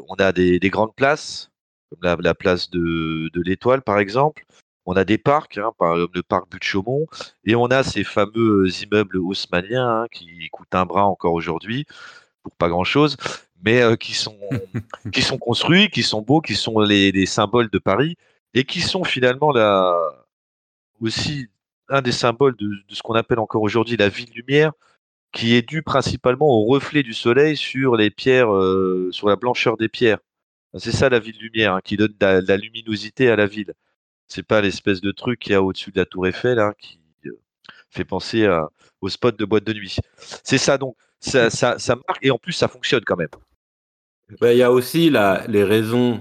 [0.08, 1.50] on a des, des grandes places,
[1.90, 4.44] comme la, la place de, de l'Étoile par exemple.
[4.86, 7.06] On a des parcs, hein, par exemple le parc Butte Chaumont,
[7.44, 11.86] et on a ces fameux immeubles haussmanniens qui coûtent un bras encore aujourd'hui
[12.42, 13.16] pour pas grand chose,
[13.62, 14.38] mais euh, qui sont
[15.12, 18.16] qui sont construits, qui sont beaux, qui sont les, les symboles de Paris
[18.54, 19.94] et qui sont finalement la
[21.00, 21.48] aussi
[21.88, 24.72] un des symboles de, de ce qu'on appelle encore aujourd'hui la ville lumière,
[25.32, 29.76] qui est due principalement au reflet du soleil sur les pierres, euh, sur la blancheur
[29.76, 30.18] des pierres.
[30.78, 33.46] C'est ça la ville lumière, hein, qui donne de la, de la luminosité à la
[33.46, 33.74] ville.
[34.28, 37.00] C'est pas l'espèce de truc qu'il y a au-dessus de la tour Eiffel hein, qui
[37.26, 37.32] euh,
[37.90, 38.68] fait penser à-
[39.00, 39.96] au spot de boîte de nuit.
[40.44, 43.28] C'est ça donc, ça, ça, ça marque et en plus ça fonctionne quand même.
[44.40, 46.20] Ben, Il y a aussi la, les raisons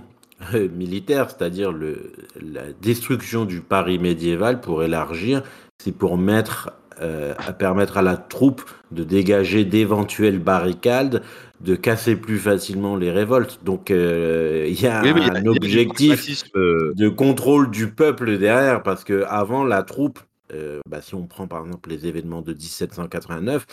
[0.54, 5.43] euh, militaires, c'est-à-dire la destruction du Paris médiéval pour élargir,
[5.78, 11.24] c'est pour mettre, euh, à permettre à la troupe de dégager d'éventuelles barricades,
[11.62, 13.60] de casser plus facilement les révoltes.
[13.63, 18.82] Donc euh, il y a Oui, un y a objectif de contrôle du peuple derrière,
[18.84, 20.19] parce que avant la troupe,
[20.54, 23.65] euh, bah, si on prend par exemple les événements de 1789,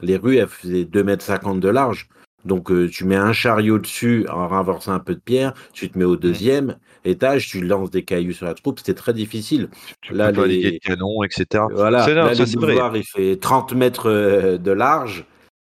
[0.00, 2.08] les rues elles faisaient 2 mètres 50 de large.
[2.44, 5.98] Donc euh, tu mets un chariot dessus en renversant un peu de pierre, tu te
[5.98, 9.68] mets au deuxième étage, tu lances des cailloux sur la troupe, c'était très difficile.
[10.00, 11.66] tu Là, peux les- liguer de canon, etc.
[11.74, 12.66] Voilà, là ça, le vrai.
[12.66, 15.24] boulevard il fait 30 mètres euh, de large.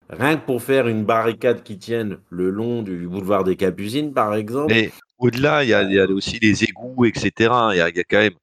[0.10, 4.36] Rien que pour faire une barricade qui tienne le long du boulevard des Capucines, par
[4.36, 4.70] exemple.
[4.70, 7.72] Mais au-delà, il y a, y a aussi les égouts, etc.
[7.74, 8.36] Il y a, il y a quand même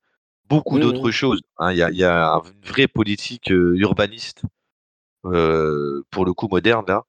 [0.48, 0.82] beaucoup Mhm.
[0.82, 1.40] d'autres choses.
[1.58, 1.72] hein.
[1.72, 4.42] Il y, a, il y a une vraie politique euh, urbaniste,
[5.26, 7.04] euh, pour le coup moderne, là,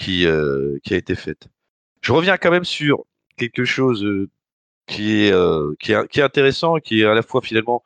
[0.00, 1.48] qui, euh, qui a été faite.
[2.00, 3.04] Je reviens quand même sur
[3.36, 4.30] quelque chose euh,
[4.86, 7.84] qui, est, euh, qui, est, qui est intéressant, qui est à la fois finalement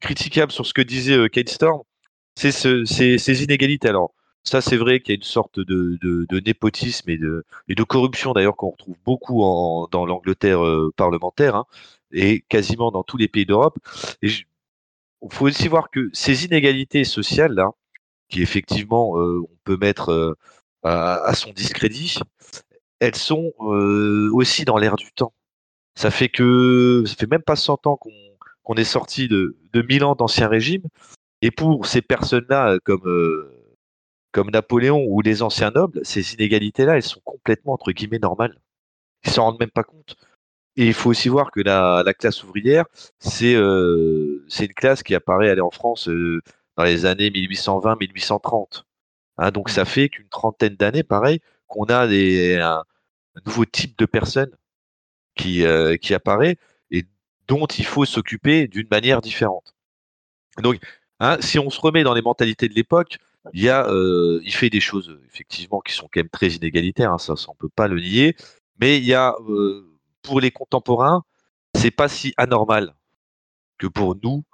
[0.00, 1.82] critiquable sur ce que disait Kate Storm,
[2.36, 3.88] c'est ce, ces, inégalités.
[3.88, 7.74] Alors, ça, c'est vrai qu'il y a une sorte de, de, népotisme et de, et
[7.74, 10.60] de corruption, d'ailleurs, qu'on retrouve beaucoup en, dans l'Angleterre
[10.96, 11.66] parlementaire, hein,
[12.12, 13.78] et quasiment dans tous les pays d'Europe.
[14.22, 14.44] Il
[15.30, 17.70] faut aussi voir que ces inégalités sociales-là,
[18.28, 20.36] qui effectivement, on peut mettre
[20.86, 22.18] à, son discrédit,
[23.00, 23.52] elles sont
[24.32, 25.32] aussi dans l'air du temps.
[25.96, 27.98] Ça fait que ça fait même pas 100 ans
[28.62, 30.82] qu'on est sorti de, de 1000 ans d'ancien régime,
[31.42, 33.50] Et pour ces personnes-là, euh, comme, euh,
[34.32, 38.60] comme Napoléon ou les anciens nobles, ces inégalités-là, elles sont complètement, entre guillemets, normales.
[39.24, 40.16] Ils s'en rendent même pas compte.
[40.76, 42.86] Et il faut aussi voir que la, la classe ouvrière,
[43.18, 46.08] c'est euh, c'est une classe qui apparaît allez, en France
[46.76, 48.84] dans les années 1820-1830.
[49.38, 52.84] Hein, donc ça fait qu'une trentaine d'années, pareil, qu'on a des, un,
[53.36, 54.50] un nouveau type de personne
[55.36, 56.56] qui, euh, qui apparaît
[56.90, 57.04] et
[57.46, 59.74] dont il faut s'occuper d'une manière différente.
[60.58, 60.80] Donc,
[61.20, 63.18] hein, si on se remet dans les mentalités de l'époque,
[63.52, 67.12] il y a, euh, il fait des choses effectivement qui sont quand même très inégalitaires,
[67.12, 68.34] hein, ça, ça on peut pas le nier.
[68.80, 69.86] Mais il y a, euh,
[70.22, 71.24] pour les contemporains,
[71.76, 72.94] c'est pas si anormal
[73.78, 74.44] que pour nous,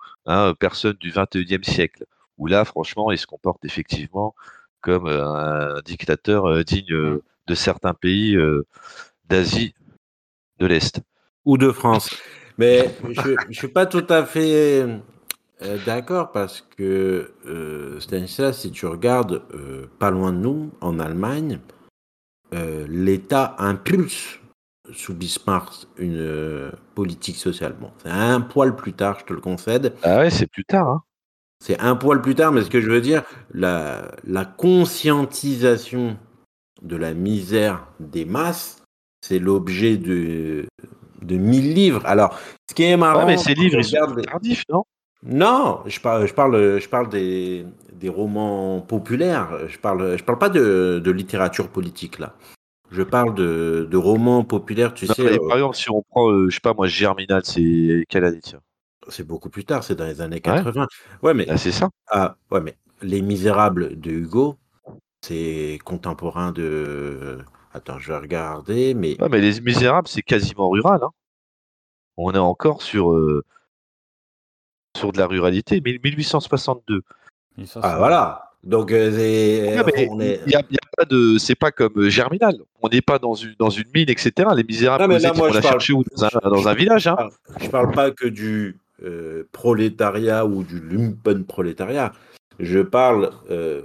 [0.59, 2.05] personnes du 21e siècle,
[2.38, 4.35] où là, franchement, il se comporte effectivement
[4.83, 8.37] comme euh, un dictateur euh, digne euh, de certains pays
[9.29, 9.75] d'Asie
[10.59, 11.01] de l'Est.
[11.45, 12.11] ou de France.
[12.59, 14.87] Mais je ne suis pas tout à fait
[15.87, 21.59] d'accord parce que euh, Stanislas, si tu regardes euh, pas loin de nous, en Allemagne,
[22.55, 24.38] euh, l'État impulse
[24.92, 27.75] sous Bismarck une euh, politique sociale.
[27.81, 29.95] Bon, c'est un poil plus tard, je te le concède.
[30.03, 30.88] Ah ouais, c'est plus tard.
[30.88, 31.03] Hein.
[31.62, 33.22] C'est un poil plus tard, mais ce que je veux dire,
[33.55, 36.18] la, la conscientisation
[36.83, 38.83] de la misère des masses,
[39.25, 40.66] c'est l'objet de,
[41.22, 42.03] de mille livres.
[42.05, 42.37] Alors,
[42.68, 44.83] ce qui est marrant, Ouais, mais ces livres, ils sont tardifs, non?
[45.25, 49.68] Non, je parle, je parle, je parle des, des romans populaires.
[49.68, 52.35] Je parle, je parle pas de, de littérature politique là.
[52.90, 54.94] Je parle de, de romans populaires.
[54.94, 56.88] Tu Non, sais, mais euh, Par exemple, si on prend, euh, je sais pas moi,
[56.88, 58.59] Germinal, c'est quelle année tiens?
[59.09, 59.85] C'est beaucoup plus tard.
[59.85, 60.87] C'est dans les années 80.
[61.23, 61.88] Ouais, mais Ah, C'est ça.
[62.09, 64.57] ah, ouais, mais Les Misérables de Hugo,
[65.23, 67.38] c'est contemporain de.
[67.75, 71.01] Attends, je vais regarder, mais Ouais, mais Les Misérables, c'est quasiment rural.
[71.03, 71.11] Hein.
[72.17, 73.43] On est encore sur, euh,
[74.97, 75.81] sur de la ruralité.
[75.85, 77.03] Mais 1862.
[77.83, 78.51] ah voilà.
[78.65, 80.41] Donc euh, c'est- Ouais, mais on est.
[80.47, 82.59] il y a, il y a pas de, c'est pas comme euh, Germinal.
[82.81, 84.51] On n'est pas dans une, dans une mine, etc.
[84.55, 86.69] Les Misérables, Non, mais là, moi, on je l'a parle- cherché où dans un, dans
[86.69, 87.07] un village.
[87.09, 87.17] Hein.
[87.61, 92.12] Je parle pas que du euh, prolétariat ou du lumpenprolétariat.
[92.61, 93.83] Je parle euh,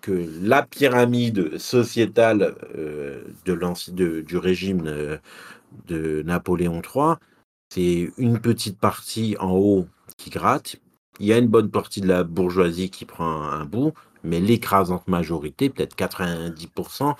[0.00, 5.18] que la pyramide sociétale euh, de du régime
[5.86, 7.14] de Napoléon III,
[7.72, 9.86] c'est une petite partie en haut
[10.16, 10.76] qui gratte.
[11.20, 13.92] Il y a une bonne partie de la bourgeoisie qui prend un bout,
[14.24, 17.14] mais l'écrasante majorité, peut-être 90%,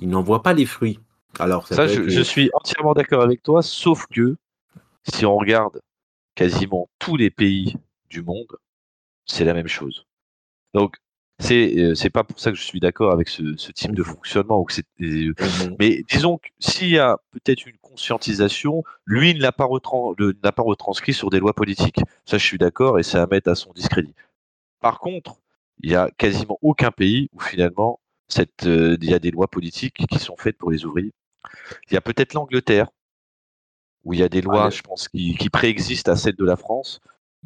[0.00, 1.00] ils n'en voient pas les fruits.
[1.38, 4.36] Alors, ça, je, être je les- suis entièrement d'accord avec toi, sauf que
[5.04, 5.80] si on regarde
[6.36, 7.76] quasiment tous les pays
[8.10, 8.56] du monde,
[9.26, 10.06] c'est la même chose.
[10.74, 10.96] Donc,
[11.38, 14.02] c'est euh, c'est pas pour ça que je suis d'accord avec ce, ce type de
[14.02, 14.60] fonctionnement.
[14.60, 15.76] Ou que c'est, euh, Mhm.
[15.80, 20.52] mais disons que s'il y a peut-être une conscientisation, lui il n'a pas, retran- n'a
[20.52, 22.00] pas retranscrit sur des lois politiques.
[22.26, 24.14] Ça, je suis d'accord et c'est à mettre à son discrédit.
[24.80, 25.36] Par contre,
[25.82, 29.48] il y a quasiment aucun pays où finalement cette, euh, il y a des lois
[29.48, 31.12] politiques qui sont faites pour les ouvriers.
[31.90, 32.88] Il y a peut-être l'Angleterre,
[34.06, 36.56] où il y a des lois, je pense, qui, qui préexistent à celles de la
[36.56, 37.00] France,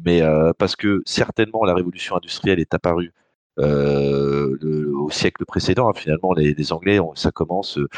[0.05, 3.13] mais euh, parce que certainement la révolution industrielle est apparue
[3.59, 5.89] euh, le- au siècle précédent.
[5.89, 5.93] hein.
[5.93, 7.89] Finalement, les, les Anglais, on- ça commence euh,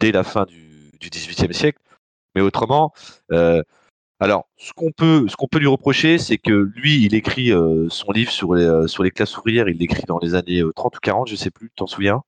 [0.00, 1.80] dès la fin du, du XVIIIe siècle.
[2.34, 2.92] Mais autrement,
[3.32, 3.62] euh,
[4.20, 7.52] alors, ce qu'on peut, ce qu'on peut lui reprocher, c'est que lui, il écrit
[7.90, 10.96] son livre sur les, sur les classes ouvrières, il l'écrit dans les années euh, 30
[10.96, 12.22] ou 40, je sais plus, tu t'en souviens?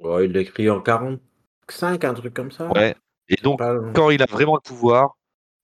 [0.00, 2.70] Ouais, il l'écrit en 45, un truc comme ça.
[2.72, 2.96] Ouais.
[3.28, 3.60] Et donc,
[3.94, 5.16] quand il a vraiment le pouvoir,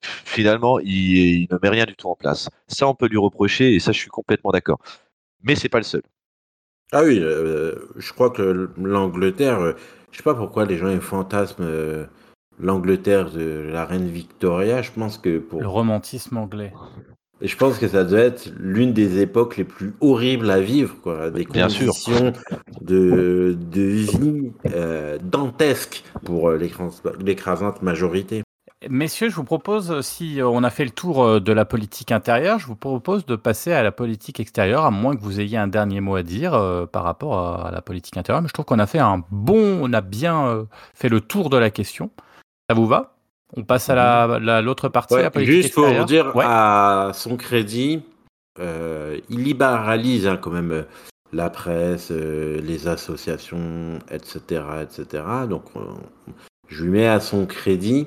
[0.02, 2.48] finalement, il, il ne met rien du tout en place.
[2.68, 4.78] Ça, on peut lui reprocher, et ça, je suis complètement d'accord.
[5.42, 6.02] Mais c'est pas le seul.
[6.92, 9.72] Ah oui, euh, je crois que l'Angleterre, euh,
[10.10, 12.06] je sais pas pourquoi les gens ils fantasment euh,
[12.58, 14.82] l'Angleterre de la reine Victoria.
[14.82, 16.72] Je pense que pour, Le romantisme anglais.
[17.40, 20.96] et je pense que ça doit être l'une des époques les plus horribles à vivre,
[21.00, 21.30] quoi.
[21.30, 21.86] Des Bien sûr.
[21.86, 22.32] conditions
[22.80, 26.58] de, de vie euh, dantesques pour euh,
[27.20, 28.42] l'écrasante majorité.
[28.88, 32.12] Messieurs, je vous propose, si euh, on a fait le tour euh, de la politique
[32.12, 35.58] intérieure, je vous propose de passer à la politique extérieure, à moins que vous ayez
[35.58, 38.40] un dernier mot à dire euh, par rapport à, à la politique intérieure.
[38.40, 40.64] Mais je trouve qu'on a fait un bon, on a bien euh,
[40.94, 42.10] fait le tour de la question.
[42.70, 43.16] Ça vous va?
[43.54, 46.44] On passe à la- la- l'autre partie, Ouais, la politique juste pour dire Ouais.
[46.46, 48.02] à son crédit,
[48.60, 50.82] euh, il libéralise hein, quand même euh,
[51.34, 55.22] la presse, euh, les associations, etc., etc.
[55.50, 55.80] Donc, euh,
[56.68, 58.06] je lui mets à son crédit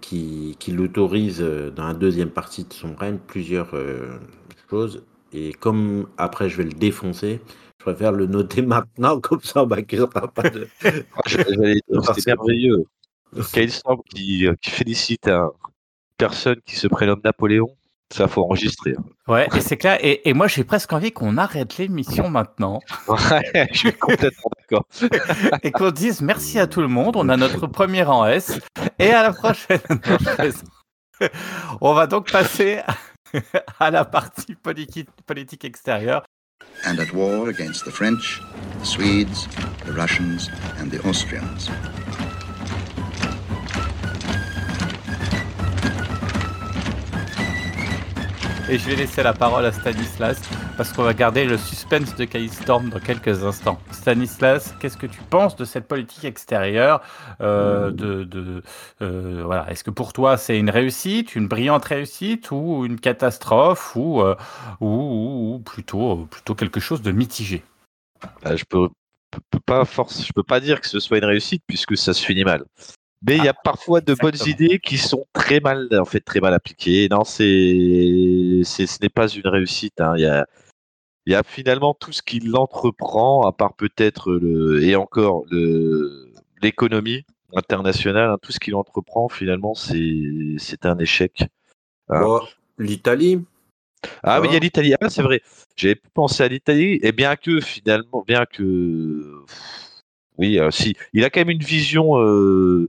[0.00, 4.18] qui, qui l'autorise euh, dans la deuxième partie de son règne plusieurs euh,
[4.70, 5.04] choses.
[5.32, 7.40] Et comme après je vais le défoncer,
[7.78, 10.68] je préfère le noter maintenant, comme ça on m'accusera pas de.
[10.80, 12.84] Parce c'est merveilleux.
[13.52, 15.50] Kyle Storm qui, euh, qui félicite une
[16.16, 17.75] personne qui se prénomme Napoléon.
[18.14, 18.94] Ça, faut enregistrer.
[18.96, 19.04] hein.
[19.26, 19.98] Ouais, et c'est clair.
[20.00, 24.86] Et, et moi, j'ai presque envie qu'on arrête l'émission maintenant Ouais, je suis complètement d'accord.
[25.64, 27.16] et qu'on dise merci à tout le monde.
[27.16, 28.60] On a notre premier en S
[29.00, 29.80] et à la prochaine.
[31.80, 32.80] On va donc passer
[33.80, 36.22] à la partie politique, politique extérieure.
[36.86, 38.40] and at war against the French,
[38.80, 39.48] the Swedes,
[39.86, 41.70] the Russians, and the Austrians.
[48.68, 50.40] Et je vais laisser la parole à Stanislas
[50.76, 53.78] parce qu'on va garder le suspense de Kay Storm dans quelques instants.
[53.92, 57.00] Stanislas, qu'est-ce que tu penses de cette politique extérieure
[57.40, 57.92] euh,
[59.02, 59.64] euh.
[59.68, 64.34] Est-ce que pour toi c'est une réussite, une brillante réussite ou une catastrophe ou, euh,
[65.64, 67.62] plutôt, plutôt quelque chose de mitigé?
[68.44, 68.88] Je peux,
[69.50, 72.64] peux pas dire que ce soit une réussite puisque ça se finit mal.
[73.22, 76.40] Mais il y a parfois de bonnes idées qui sont très mal, en fait, très
[76.40, 77.08] mal appliquées.
[77.10, 80.00] Non, c'est, c'est, ce n'est pas une réussite.
[80.00, 80.14] hein.
[80.16, 80.46] Il y a,
[81.26, 86.30] il y a finalement tout ce qu'il entreprend, à part peut-être le, et encore le,
[86.62, 87.24] l'économie
[87.54, 91.44] internationale, hein, tout ce qu'il entreprend finalement, c'est, c'est un échec.
[92.08, 92.20] Ah.
[92.22, 92.40] Bon,
[92.78, 93.40] L'Italie,
[94.22, 94.60] Ah, mais il y a Ah.
[94.60, 94.94] l'Italie.
[95.00, 95.40] Ah, c'est vrai.
[95.74, 99.42] J'avais pensé à l'Italie, et bien que finalement, bien que.
[100.38, 100.94] Oui, euh, si.
[101.14, 102.20] Il a quand même une vision.
[102.20, 102.88] Euh...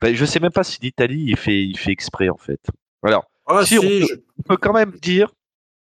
[0.00, 2.60] ben, je sais même pas si l'Italie, il fait, il fait exprès, en fait.
[3.02, 5.32] Alors, ah Si, on si, peut- je- on peut quand même dire,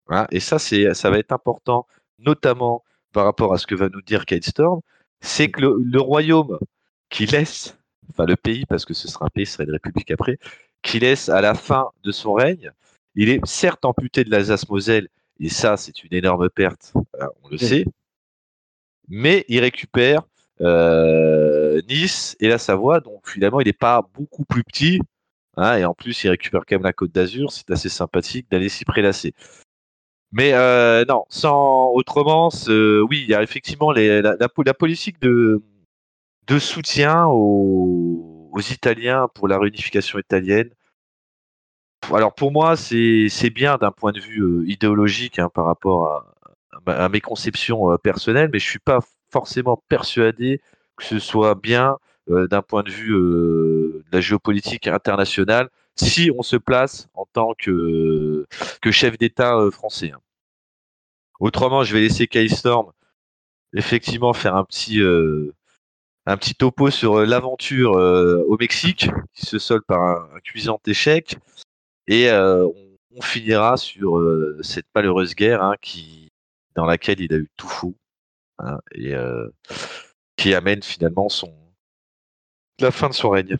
[0.08, 1.86] hein, et ça, c'est, ça va être important,
[2.18, 4.80] notamment par rapport à ce que va nous dire Kate Storm,
[5.20, 6.58] c'est que le, le royaume
[7.10, 7.76] qui laisse,
[8.10, 10.38] enfin le pays, parce que ce sera un pays, ce sera une république après,
[10.82, 12.72] qui laisse à la fin de son règne,
[13.14, 15.08] il est certes amputé de l'Alsace-Moselle,
[15.40, 16.92] et ça, c'est une énorme perte,
[17.42, 17.58] on le Oui.
[17.58, 17.84] sait,
[19.08, 20.22] mais il récupère
[20.60, 25.00] Nice et la Savoie, donc finalement, il n'est pas beaucoup plus petit,
[25.56, 28.68] hein, et en plus, il récupère quand même la Côte d'Azur, c'est assez sympathique d'aller
[28.68, 29.34] s'y prélasser.
[30.32, 35.20] Mais euh, non, sans autrement, oui, il y a effectivement la, la po- la politique
[35.20, 35.62] de,
[36.58, 40.70] soutien aux, Italiens pour la réunification italienne.
[42.12, 46.06] Alors pour moi, c'est bien d'un point de vue euh, idéologique hein, par rapport
[46.86, 49.00] à, à mes conceptions euh, personnelles, mais je suis pas
[49.32, 50.60] forcément persuadé
[50.96, 51.96] que ce soit bien
[52.30, 57.26] euh, d'un point de vue euh, de la géopolitique internationale si on se place en
[57.32, 58.46] tant que,
[58.90, 60.12] chef d'État euh, français.
[60.12, 60.20] hein.
[61.40, 62.92] Autrement, je vais laisser Kay Storm
[63.74, 65.00] effectivement faire un petit
[66.26, 71.36] un petit topo sur l'aventure au Mexique qui se solde par un, cuisant échec
[72.06, 74.22] et on, finira sur
[74.62, 76.30] cette malheureuse guerre hein, qui
[76.76, 77.94] dans laquelle il a eu tout faux
[78.62, 79.48] hein, et euh,
[80.36, 81.52] qui amène finalement son
[82.80, 83.56] la fin de son règne.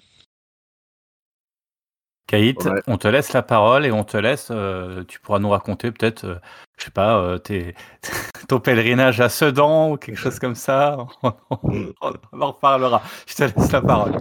[2.26, 2.80] Kaït, Ouais.
[2.86, 4.48] on te laisse la parole et on te laisse.
[4.50, 6.36] euh, tu pourras nous raconter peut-être, euh,
[6.78, 7.74] je sais pas, euh, tes,
[8.48, 10.96] ton pèlerinage à Sedan ou quelque chose comme ça.
[11.22, 11.92] on,
[12.32, 13.02] en reparlera.
[13.26, 14.12] Je te laisse la parole.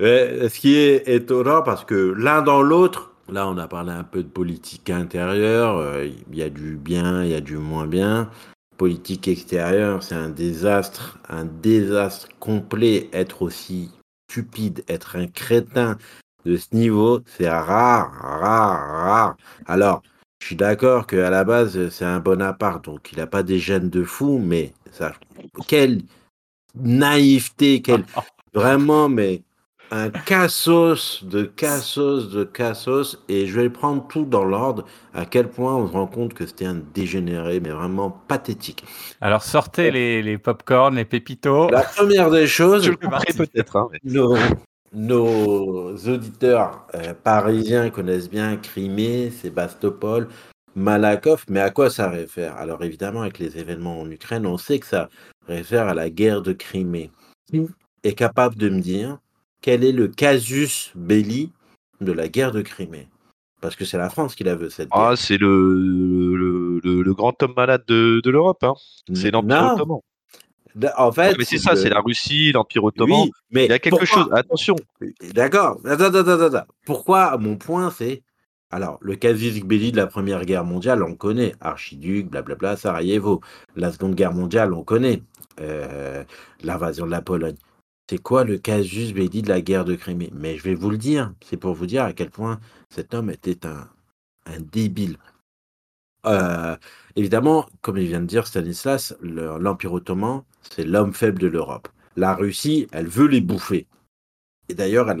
[0.00, 4.22] Ce qui est étonnant, parce que l'un dans l'autre, là on a parlé un peu
[4.22, 8.30] de politique intérieure, euh, il y a du bien, il y a du moins bien.
[8.76, 13.08] Politique extérieure, c'est un désastre, un désastre complet.
[13.12, 13.90] Être aussi
[14.30, 15.96] stupide, être un crétin
[16.44, 19.36] de ce niveau, c'est rare, rare, rare.
[19.66, 20.02] Alors,
[20.40, 23.90] je suis d'accord qu'à la base, c'est un Bonaparte, donc il n'a pas des gènes
[23.90, 25.12] de fou, mais ça,
[25.66, 26.02] quelle
[26.74, 28.04] naïveté, quelle
[28.54, 29.42] vraiment, mais
[29.90, 35.48] un cassos de cassos de cassos, et je vais prendre tout dans l'ordre, à quel
[35.48, 38.84] point on se rend compte que c'était un dégénéré, mais vraiment pathétique.
[39.20, 41.70] Alors sortez les, les popcorn, les pépitos.
[41.70, 42.90] La première des choses,
[43.36, 43.76] peut-être.
[43.76, 44.36] hein, mais- nos,
[44.92, 50.28] nos auditeurs euh, parisiens connaissent bien Crimée, Sébastopol,
[50.74, 52.56] Malakoff, mais à quoi ça réfère?
[52.56, 55.08] Alors évidemment, avec les événements en Ukraine, on sait que ça
[55.48, 57.10] réfère à la guerre de Crimée.
[57.50, 57.66] Qui?
[58.04, 59.18] Est capable de me dire
[59.66, 61.50] quel est le casus belli
[62.00, 63.08] de la guerre de Crimée?
[63.60, 65.00] Parce que c'est la France qui la veut, cette guerre.
[65.08, 65.74] Ah, c'est le,
[66.36, 68.62] le, le, le grand homme malade de, de l'Europe.
[68.62, 68.74] Hein.
[69.12, 69.98] C'est l'Empire ottoman.
[70.96, 73.22] En fait, mais c'est ça, c'est la Russie, l'Empire ottoman.
[73.24, 74.28] Oui, mais Il y a quelque pourquoi- chose.
[74.32, 74.76] Attention.
[75.34, 75.80] D'accord.
[75.84, 76.66] Attends, attends, attends, attends.
[76.84, 78.22] Pourquoi mon point c'est
[78.70, 83.40] alors le casus belli de la Première Guerre mondiale, on connaît archiduc, blablabla, Sarajevo.
[83.74, 85.22] La Seconde Guerre mondiale, on connaît
[85.60, 86.22] euh,
[86.62, 87.56] l'invasion de la Pologne.
[88.08, 90.30] C'est quoi le casus belli de la guerre de Crimée?
[90.32, 91.34] Mais je vais vous le dire.
[91.44, 93.88] C'est pour vous dire à quel point cet homme était un,
[94.60, 95.18] débile.
[96.24, 96.76] Euh,
[97.16, 101.88] évidemment, comme il vient de dire Stanislas, le- l'Empire ottoman, c'est l'homme faible de l'Europe.
[102.16, 103.86] La Russie, elle veut les bouffer.
[104.68, 105.12] Et d'ailleurs,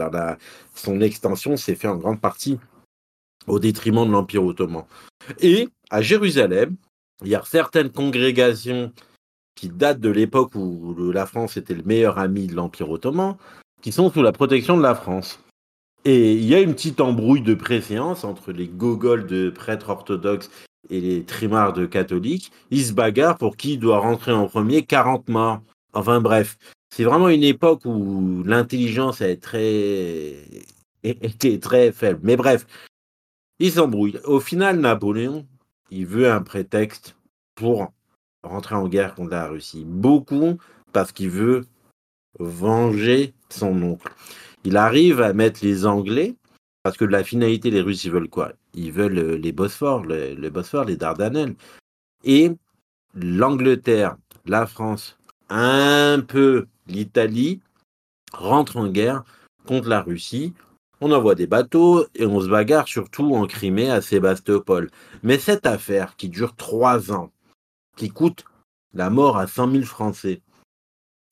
[0.74, 2.58] son extension s'est fait en grande partie
[3.46, 4.84] au détriment de l'Empire ottoman.
[5.40, 6.76] Et à Jérusalem,
[7.22, 8.92] il y a certaines congrégations
[9.56, 13.36] qui datent de l'époque où la France était le meilleur ami de l'Empire ottoman,
[13.82, 15.40] qui sont sous la protection de la France.
[16.04, 20.50] Et il y a une petite embrouille de préséance entre les gogoles de prêtres orthodoxes
[20.88, 22.52] et les trimards de catholiques.
[22.70, 25.60] Ils se bagarrent pour qui doit rentrer en premier, 40 morts.
[25.94, 26.58] Enfin bref,
[26.94, 30.36] c'est vraiment une époque où l'intelligence est très...
[31.02, 32.20] était très faible.
[32.22, 32.66] Mais bref,
[33.58, 34.20] ils s'embrouillent.
[34.24, 35.46] Au final, Napoléon,
[35.90, 37.16] il veut un prétexte
[37.54, 37.92] pour
[38.48, 39.84] rentrer en guerre contre la Russie.
[39.86, 40.58] Beaucoup
[40.92, 41.66] parce qu'il veut
[42.38, 44.12] venger son oncle.
[44.64, 46.34] Il arrive à mettre les Anglais,
[46.82, 48.52] parce que la finalité, les Russes, ils veulent quoi?
[48.74, 51.54] Ils veulent euh, les Bosphores, les, Dardanelles.
[52.24, 52.52] Et
[53.14, 55.18] l'Angleterre, la France,
[55.48, 57.60] un peu l'Italie,
[58.32, 59.24] rentrent en guerre
[59.66, 60.52] contre la Russie.
[61.00, 64.90] On envoie des bateaux et on se bagarre surtout en Crimée à Sébastopol.
[65.22, 67.30] Mais cette affaire qui dure trois ans,
[67.96, 68.44] qui coûte
[68.94, 70.40] la mort à 100 000 Français,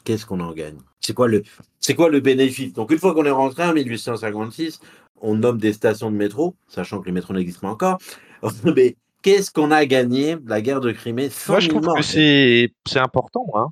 [0.04, 0.78] qu'est-ce qu'on en gagne?
[1.00, 1.42] C'est quoi le
[1.80, 2.72] c'est quoi le bénéfice?
[2.72, 4.80] Donc une fois qu'on est rentré en 1856,
[5.20, 7.98] on nomme des stations de métro, sachant que les métros n'existent pas encore.
[8.76, 10.36] Mais qu'est-ce qu'on a gagné?
[10.46, 11.96] La guerre de Crimée 100 Moi, je 000 trouve morts.
[11.96, 13.46] que c'est c'est important.
[13.54, 13.68] Hein.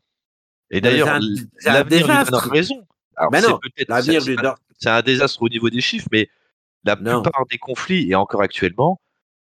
[0.71, 1.19] Et d'ailleurs,
[1.65, 2.87] l'avenir lui donne raison.
[3.17, 6.29] Alors, non, L'avenir c'est- lui c'est donne- c'est un désastre au niveau des chiffres, mais
[6.85, 7.23] la Non.
[7.23, 8.99] plupart des conflits, et encore actuellement,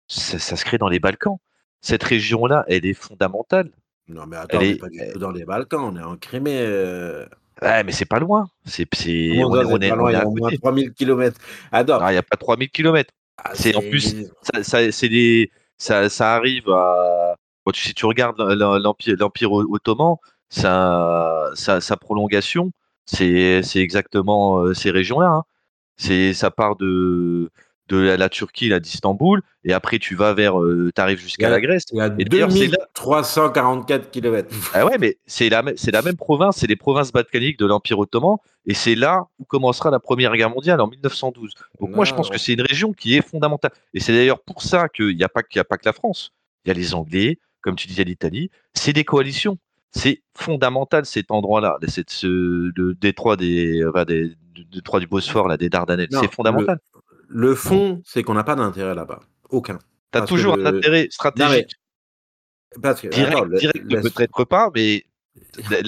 [0.08, 1.38] ça, ça se crée dans les Balkans.
[1.82, 3.70] Cette région-là, elle est fondamentale.
[4.08, 6.16] Non mais attends, Elle on est- pas du tout dans les Balkans, on est en
[6.16, 6.58] Crimée.
[6.60, 7.26] euh,
[7.60, 8.48] Ouais, mais c'est pas loin.
[8.64, 10.58] C'est, on, est, c'est on est- pas loin, il y a au moins côté.
[10.58, 11.38] 3000 km.
[11.70, 11.98] Attends.
[12.00, 13.12] Ah, Il n'y a pas 3000 km.
[13.36, 17.36] ah, c'est- en plus, Ça, ça, c'est des, ça, ça arrive à.
[17.74, 20.16] si tu regardes l'Em- l'Empire, l'Empire ottoman,
[20.48, 22.72] sa, sa, sa prolongation,
[23.06, 25.28] c'est, c'est exactement euh, ces régions-là.
[25.28, 25.44] hein.
[25.96, 27.50] C'est, ça part de,
[27.92, 30.54] de la, Turquie, là, d'Istanbul, et après tu vas vers,
[30.94, 31.84] tu arrives jusqu'à la Grèce.
[31.92, 34.48] Il y a Et d'ailleurs, c'est là- 2344 km.
[34.74, 38.36] Ah ouais, mais c'est la, la même province, c'est les provinces balkaniques de l'Empire ottoman,
[38.66, 41.54] et c'est là où commencera la Première Guerre mondiale en 1912.
[41.80, 42.32] Donc moi, je pense Non.
[42.34, 43.72] que c'est une région qui est fondamentale.
[43.94, 46.32] Et c'est d'ailleurs pour ça qu'il n'y a, pas- y a pas que la France.
[46.64, 48.50] Il y a les Anglais, comme tu disais, l'Italie.
[48.74, 49.58] C'est des coalitions.
[49.94, 52.26] C'est fondamental cet endroit-là, cette, ce,
[52.74, 56.08] le détroit des, enfin, des, du détroit du Bosphore, là, des Dardanelles.
[56.10, 56.78] C'est fondamental.
[57.34, 59.20] Le fond, c'est qu'on n'a pas d'intérêt là-bas.
[59.48, 59.78] Aucun.
[60.12, 61.72] Tu as toujours le- un intérêt stratégique.
[62.82, 65.04] Parce que, direct, attends, direct le- peut-être pas, mais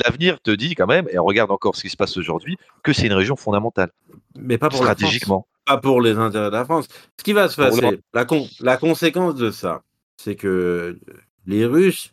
[0.05, 3.07] l'avenir te dit quand même, et regarde encore ce qui se passe aujourd'hui, que c'est
[3.07, 3.90] une région fondamentale,
[4.36, 5.47] mais pas pour la stratégiquement.
[5.66, 6.88] pas pour les intérêts de la France.
[7.18, 7.80] Ce qui va se passer,
[8.14, 9.82] la, con- la conséquence de ça,
[10.16, 10.99] c'est que
[11.47, 12.12] les Russes,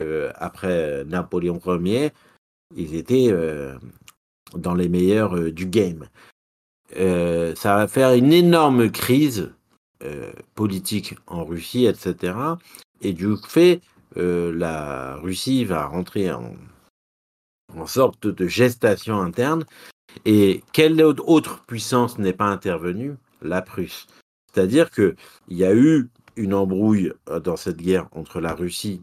[0.00, 2.10] euh, après Napoléon Ier,
[2.76, 3.76] ils étaient euh,
[4.54, 6.08] dans les meilleurs euh, du game.
[6.96, 9.52] Euh, ça va faire une énorme crise
[10.02, 12.34] euh, politique en Russie, etc.
[13.00, 13.80] Et du fait,
[14.16, 16.54] euh, la Russie va rentrer en,
[17.76, 19.64] en sorte de gestation interne.
[20.26, 23.16] Et quelle autre- puissance n'est pas intervenue?
[23.40, 24.06] La Prusse.
[24.52, 25.16] C'est-à-dire qu'il
[25.48, 27.12] y a eu une embrouille
[27.42, 29.02] dans cette guerre entre la Russie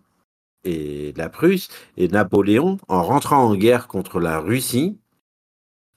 [0.64, 4.98] et la Prusse, et Napoléon, en rentrant en guerre contre la Russie,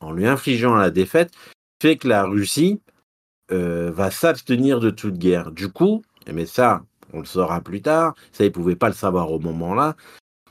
[0.01, 1.33] en lui infligeant la défaite,
[1.91, 2.81] que la Russie
[3.51, 5.53] euh, va s'abstenir de toute guerre.
[5.53, 6.03] Du coup,
[6.33, 9.39] mais ça, on le saura plus tard, ça, ils ne pouvaient pas le savoir au
[9.39, 9.97] moment-là,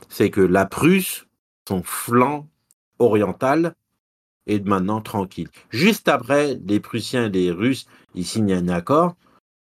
[0.08, 1.26] c'est que la Prusse,
[1.66, 2.48] son flanc
[2.98, 3.74] oriental,
[4.46, 5.48] est maintenant tranquille.
[5.70, 9.16] Juste après, les Prussiens et les Russes, ils signent un accord,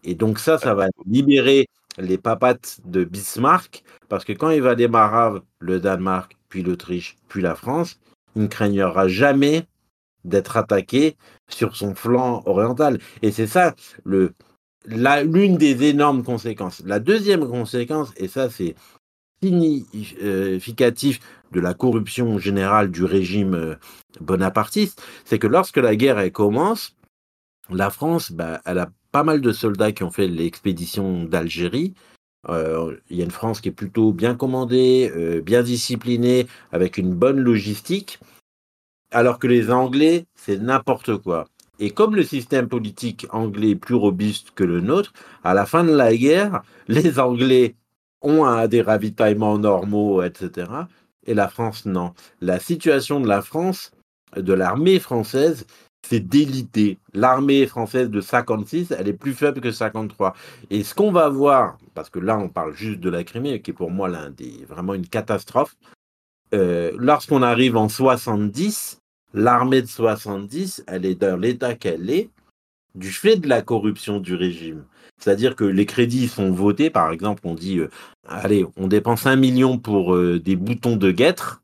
[0.03, 4.75] et donc ça, ça va libérer les papates de Bismarck, parce que quand il va
[4.75, 7.99] démarrer le Danemark, puis l'Autriche, puis la France,
[8.35, 9.65] il ne craignera jamais
[10.27, 11.15] d'être attaqué
[11.49, 12.99] sur son flanc oriental.
[13.21, 14.33] Et c'est ça le
[14.85, 16.81] la- l'une des énormes conséquences.
[16.85, 18.75] La deuxième conséquence, et ça c'est
[19.43, 21.19] significatif
[21.51, 23.75] de la corruption générale du régime euh,
[24.21, 26.95] bonapartiste, c'est que lorsque la guerre commence,
[27.69, 31.93] la France, bah, elle a pas mal de soldats qui ont fait l'expédition d'Algérie.
[32.49, 36.97] Euh, Il y a une France qui est plutôt bien commandée, euh, bien disciplinée, avec
[36.97, 38.19] une bonne logistique,
[39.11, 41.47] alors que les Anglais, c'est n'importe quoi.
[41.79, 45.83] Et comme le système politique anglais est plus robuste que le nôtre, à la fin
[45.83, 47.75] de la guerre, les Anglais
[48.21, 50.71] ont des ravitaillements normaux, etc.
[51.25, 52.13] Et la France, non.
[52.41, 53.91] La situation de la France,
[54.35, 55.65] de l'armée française,
[56.07, 56.97] c'est délité.
[57.13, 60.33] L'armée française de 56, elle est plus faible que 53.
[60.69, 63.71] Et ce qu'on va voir, parce que là on parle juste de la Crimée, qui
[63.71, 65.75] est pour moi l'un des vraiment une catastrophe.
[66.53, 68.99] Euh, Lorsqu'on arrive en 70,
[69.33, 72.29] l'armée de 70, elle est dans l'état qu'elle est.
[72.95, 74.83] du fait de la corruption du régime.
[75.19, 77.89] C'est-à-dire que les crédits sont votés, par exemple, on dit, euh,
[78.27, 81.61] allez, on dépense un million pour euh, des boutons de guêtre.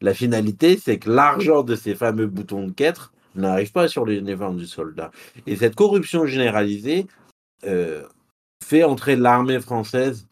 [0.00, 4.18] La finalité, c'est que l'argent de ces fameux boutons de guêtre n'arrive pas sur les
[4.18, 5.10] uniformes du soldat.
[5.46, 7.06] Et cette corruption généralisée
[7.62, 10.26] fait entrer l'armée française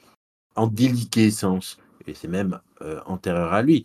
[0.54, 1.78] en déliquescence.
[2.06, 3.84] Et c'est même euh, antérieur à lui.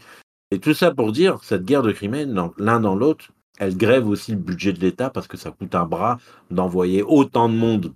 [0.51, 2.25] Et tout ça pour dire, cette guerre de Crimée,
[2.57, 5.85] l'un dans l'autre, elle grève aussi le budget de l'État parce que ça coûte un
[5.85, 6.17] bras
[6.51, 7.93] d'envoyer autant de monde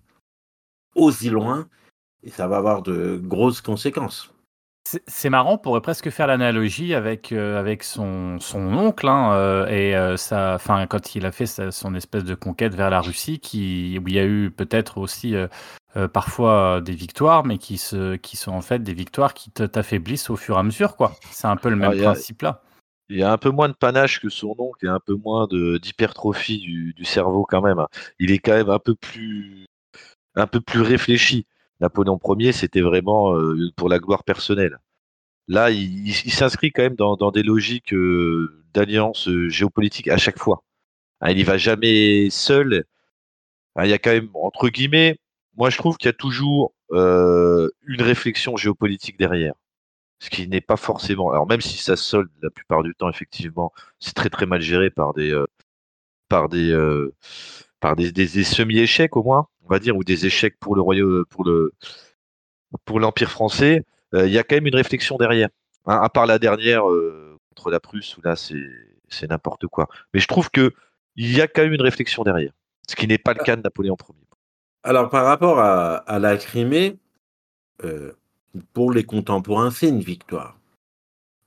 [0.95, 1.67] aussi loin.
[2.23, 4.33] Et ça va avoir de grosses conséquences.
[4.85, 9.33] C'est- C'est marrant, on pourrait presque faire l'analogie avec, euh, avec son, son oncle, hein,
[9.33, 12.89] euh, et euh, sa, enfin, quand il a fait sa- son espèce de conquête vers
[12.89, 15.35] la Russie, qui, où il y a eu peut-être aussi
[16.13, 20.29] parfois des victoires, mais qui, se, qui sont en fait des victoires qui te- t'affaiblissent
[20.29, 20.95] au fur et à mesure.
[20.95, 21.13] quoi.
[21.31, 22.61] C'est un peu le même Alors, il y a- principe là.
[23.09, 25.47] Il y a un peu moins de panache que son oncle et un peu moins
[25.47, 27.83] de- d'hypertrophie du, du cerveau quand même.
[28.19, 29.65] Il est quand même un peu plus,
[30.35, 31.47] un peu plus réfléchi.
[31.79, 34.79] Napoléon Ier, c'était vraiment euh, pour la gloire personnelle.
[35.47, 40.63] Là, il, s'inscrit quand même dans, des logiques euh, d'alliance euh, géopolitique à chaque fois.
[41.21, 42.85] Hein, il n'y va jamais seul.
[43.75, 45.17] Hein, il y a quand même, entre guillemets,
[45.57, 49.53] moi je trouve qu'il y a toujours une réflexion géopolitique derrière.
[50.19, 51.31] Ce qui n'est pas forcément.
[51.31, 54.61] Alors même si ça se solde la plupart du temps, effectivement, c'est très très mal
[54.61, 55.33] géré par des
[56.29, 56.73] par des
[57.79, 61.45] par des, semi-échecs au moins, on va dire, ou des échecs pour le royaume pour
[62.85, 63.83] pour l'Empire français.
[64.13, 65.49] euh, Il y a quand même une réflexion derrière.
[65.85, 69.87] Hein, à part la dernière euh, contre la Prusse où là c'est n'importe quoi.
[70.13, 70.73] Mais je trouve que
[71.15, 72.51] il y a quand même une réflexion derrière,
[72.87, 74.15] ce qui n'est pas le cas de Napoléon Ier.
[74.83, 76.97] Alors, par rapport à, à la Crimée,
[77.83, 78.13] euh,
[78.73, 80.58] pour les contemporains, c'est une victoire.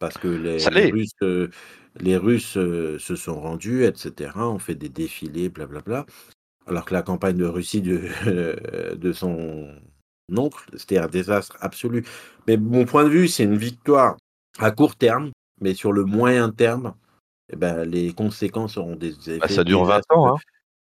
[0.02, 0.90] Parce que les.
[0.90, 1.46] Russes, euh,
[2.00, 4.32] les Russes euh, se sont rendus, etc.
[4.34, 6.06] On fait des défilés, blablabla.
[6.66, 9.68] Alors que la campagne de Russie de, de son
[10.36, 12.04] oncle, c'était un désastre absolu.
[12.48, 14.16] Mais mon point de vue, c'est une victoire
[14.58, 15.30] à court terme,
[15.60, 16.94] mais sur le moyen terme,
[17.52, 19.38] eh ben, les conséquences auront des effets.
[19.38, 20.34] Bah, ça dure 20 ans.
[20.34, 20.38] Hein.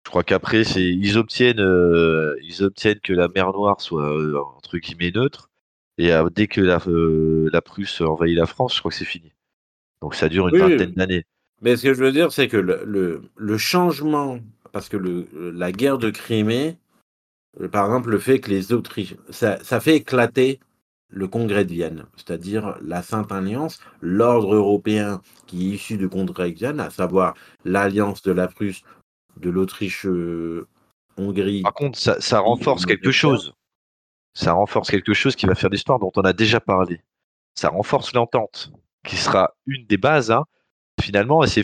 [0.06, 4.12] Je crois qu'après, ils obtiennent, euh, ils obtiennent que la mer Noire soit
[4.58, 5.52] entre guillemets neutre.
[5.98, 9.06] Et euh, dès que la, euh, la Prusse envahit la France, je crois que c'est
[9.06, 9.32] fini.
[10.02, 10.96] Donc ça dure une Oui, vingtaine oui.
[10.96, 11.26] d'années.
[11.62, 14.40] Mais ce que je veux dire, c'est que le, le, le changement,
[14.72, 16.78] parce que le, la guerre de Crimée,
[17.62, 20.60] euh, par exemple, le fait que les Autrichiens, ça, ça fait éclater
[21.10, 26.52] le congrès de Vienne, c'est-à-dire la Sainte Alliance, l'ordre européen qui est issu du congrès
[26.52, 27.36] de Vienne, à savoir
[27.66, 28.82] l'alliance de la Prusse,
[29.40, 30.68] de l'Autriche, euh,
[31.18, 31.62] Hongrie.
[31.62, 33.54] Par contre, ça, ça renforce quelque chose.
[34.34, 37.02] Ça renforce quelque chose qui va faire l'histoire dont on a déjà parlé.
[37.56, 38.72] Ça renforce l'entente,
[39.06, 40.32] qui sera une des bases.
[40.32, 40.46] Hein.
[41.02, 41.64] Finalement, c'est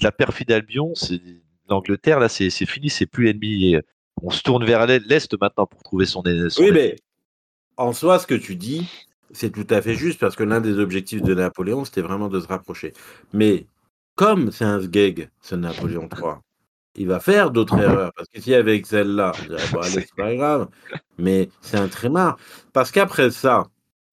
[0.00, 1.20] la perfide Albion, c'est
[1.68, 3.76] l'Angleterre, là, c'est fini, c'est plus l'ennemi.
[4.22, 6.96] On se tourne vers l'Est maintenant pour trouver son, son Oui, mais
[7.76, 8.88] en soi, ce que tu dis,
[9.32, 12.38] c'est tout à fait juste parce que l'un des objectifs de Napoléon, c'était vraiment de
[12.38, 12.92] se rapprocher.
[13.32, 13.66] Mais
[14.14, 16.34] comme c'est un sgeg, ce Napoléon III,
[16.94, 18.12] il va faire d'autres erreurs.
[18.16, 19.32] Parce que si avec celle-là,
[19.72, 20.68] bon, c'est pas grave.
[21.18, 22.36] Mais c'est un trémard.
[22.72, 23.64] Parce qu'après ça,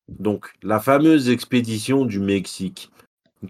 [0.07, 2.89] donc, la fameuse expédition du Mexique,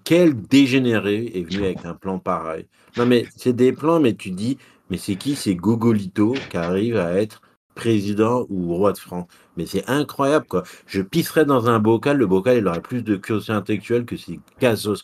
[0.04, 2.68] quel dégénéré est venu avec un plan pareil?
[2.98, 4.58] Non, mais c'est des plans, mais tu dis,
[4.90, 5.36] mais c'est qui?
[5.36, 7.42] C'est Gogolito qui arrive à être
[7.76, 9.28] président ou roi de France.
[9.56, 10.64] Mais c'est incroyable, quoi.
[10.86, 14.40] Je pisserais dans un bocal, le bocal, il aurait plus de quotient intellectuel que ces
[14.60, 15.04] cassos.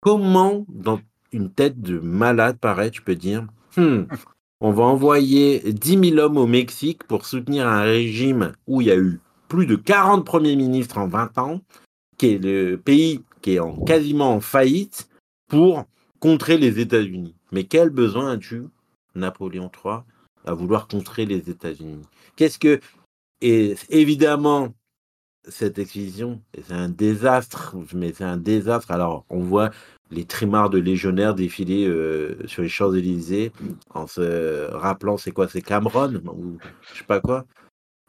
[0.00, 1.00] Comment, dans
[1.34, 4.04] une tête de malade pareil, tu peux dire, Hmm,
[4.60, 8.92] on va envoyer 10 000 hommes au Mexique pour soutenir un régime où il y
[8.92, 11.60] a eu plus de 40 premiers ministres en 20 ans,
[12.16, 15.08] qui est le pays qui est en, quasiment en faillite,
[15.48, 15.84] pour
[16.20, 17.34] contrer les États-Unis.
[17.52, 18.64] Mais quel besoin as-tu,
[19.14, 19.98] Napoléon III,
[20.46, 22.02] à vouloir contrer les États-Unis?
[22.36, 22.80] Qu'est-ce que.
[23.40, 24.72] Et évidemment,
[25.48, 28.92] cette expédition, c'est un désastre, mais c'est un désastre.
[28.92, 29.70] Alors, on voit
[30.14, 33.52] les trimards de légionnaires défiler euh, sur les Champs-Élysées
[33.90, 36.58] en se rappelant c'est quoi, c'est Cameron ou
[36.92, 37.44] je sais pas quoi.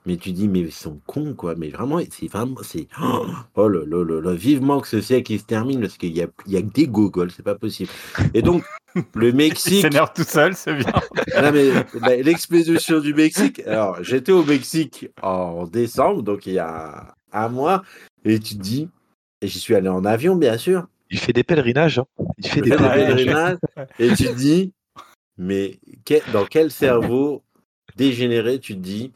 [0.06, 1.56] Mais tu dis, mais ils sont cons, quoi.
[1.56, 2.88] Mais vraiment, c'est vraiment, c'est.
[3.56, 6.54] Oh, là là là vivement que ce siècle se termine, parce qu'il y a, il
[6.54, 7.90] y a que des gogoles, c'est pas possible.
[8.36, 8.64] Et donc,
[9.16, 9.82] le Mexique.
[9.82, 10.94] s'énerve tout seul, c'est bien.
[11.42, 13.62] Non, mais bah, l'expédition du Mexique.
[13.66, 17.82] Alors, j'étais au Mexique en décembre, donc il y a un mois,
[18.24, 18.90] et tu te dis,
[19.42, 20.88] et j'y suis allé en avion, bien sûr.
[21.10, 22.00] Il fait des pèlerinages.
[22.00, 22.06] hein.
[22.38, 23.58] Il fait des pèlerinages.
[24.00, 24.74] et tu te dis,
[25.38, 27.44] mais que- dans quel cerveau
[27.96, 29.12] dégénéré tu te dis,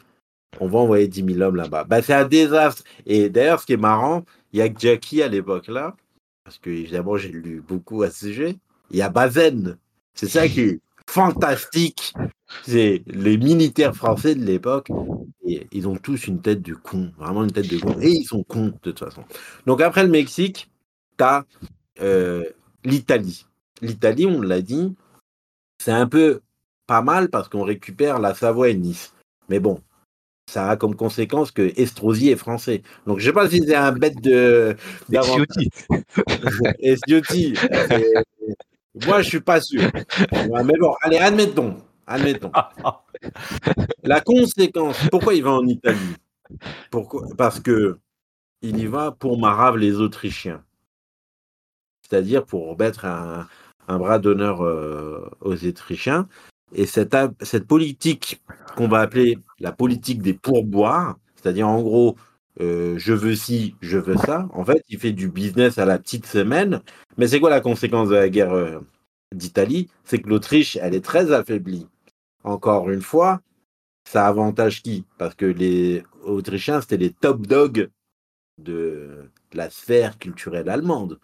[0.59, 1.83] on va envoyer 10 000 hommes là-bas?
[1.83, 2.83] Bah, C'est un désastre.
[3.05, 4.23] Et d'ailleurs, ce qui est marrant,
[4.53, 5.95] il y a que Jackie à l'époque là,
[6.43, 8.55] parce que évidemment, j'ai lu beaucoup à ce sujet.
[8.91, 9.77] Il y a Bazen.
[10.15, 10.79] C'est ça qui est.
[11.07, 12.13] fantastique.
[12.63, 14.89] C'est les militaires français de l'époque.
[15.45, 17.95] Et ils ont tous une tête de con, vraiment une tête de con.
[18.01, 19.23] Et ils sont cons de toute façon.
[19.65, 20.69] Donc après le Mexique,
[21.17, 21.45] tu as
[22.83, 23.45] l'Italie.
[23.81, 24.95] L'Italie, on l'a dit,
[25.79, 26.41] c'est un peu
[26.87, 29.13] pas mal parce qu'on récupère la Savoie et Nice.
[29.47, 29.81] Mais bon,
[30.49, 32.81] ça a comme conséquence que Estrosi est français.
[33.05, 34.33] Donc je sais pas si c'est un bête de.
[34.33, 34.73] Euh,
[39.05, 39.83] moi, je suis pas sûr.
[40.31, 41.77] Mais bon, allez, admettons.
[42.07, 42.51] Admettons.
[44.03, 46.15] La conséquence, pourquoi il va en Italie?
[46.89, 47.27] Pourquoi?
[47.37, 47.99] Parce que
[48.63, 50.63] il y va pour marave les Autrichiens.
[52.09, 53.47] C'est-à-dire pour mettre un,
[53.87, 56.27] bras d'honneur euh, aux Autrichiens.
[56.73, 58.41] Et cette, cette politique
[58.75, 62.15] qu'on va appeler la politique des pourboires, c'est-à-dire en gros,
[62.61, 64.47] euh, je veux ci, je veux ça.
[64.53, 66.81] En fait, il fait du business à la petite semaine.
[67.17, 68.79] Mais c'est quoi la conséquence de la guerre euh,
[69.33, 69.89] d'Italie?
[70.03, 71.87] C'est que l'Autriche, elle est très affaiblie.
[72.43, 73.41] Encore une fois,
[74.05, 75.05] ça avantage qui?
[75.17, 77.89] Parce que les Autrichiens, c'était les top dogs
[78.57, 81.19] de la sphère culturelle allemande.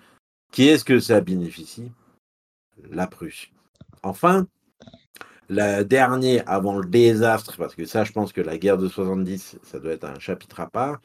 [0.55, 1.91] Qui est-ce que ça bénéficie?
[2.89, 3.49] La Prusse.
[4.03, 4.47] Enfin,
[5.49, 9.59] la dernière, avant le désastre, parce que ça, je pense que la guerre de 70,
[9.63, 11.01] ça doit être un chapitre à part,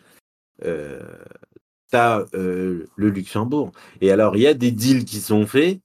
[0.65, 1.01] euh,
[1.91, 3.73] t'as euh, le Luxembourg.
[4.01, 5.81] Et alors, il y a des deals qui sont faits,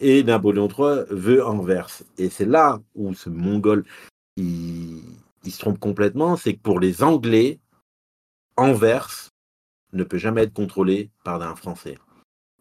[0.00, 2.02] et Napoléon III veut Anvers.
[2.18, 3.84] Et c'est là où ce Mongol,
[4.36, 5.04] il
[5.48, 7.60] se trompe complètement, c'est que pour les Anglais,
[8.56, 9.30] Anvers
[9.92, 11.96] ne peut jamais être contrôlé par un Français.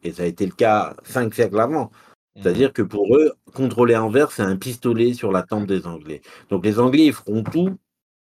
[0.04, 1.92] Et ça a été le cas cinq siècles avant.
[2.36, 2.74] C'est-à-dire mhm.
[2.74, 6.22] que pour eux, contrôler Anvers, c'est un pistolet sur la tempe des Anglais.
[6.50, 7.78] Donc les Anglais, ils feront tout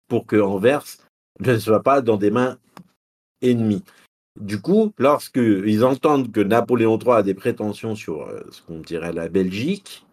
[0.07, 0.83] pour que Anvers
[1.39, 2.57] ne soit pas dans des mains
[3.41, 3.83] ennemies.
[4.39, 9.13] Du coup, lorsqu'ils entendent que Napoléon III a des prétentions sur euh, ce qu'on dirait
[9.13, 10.05] la Belgique,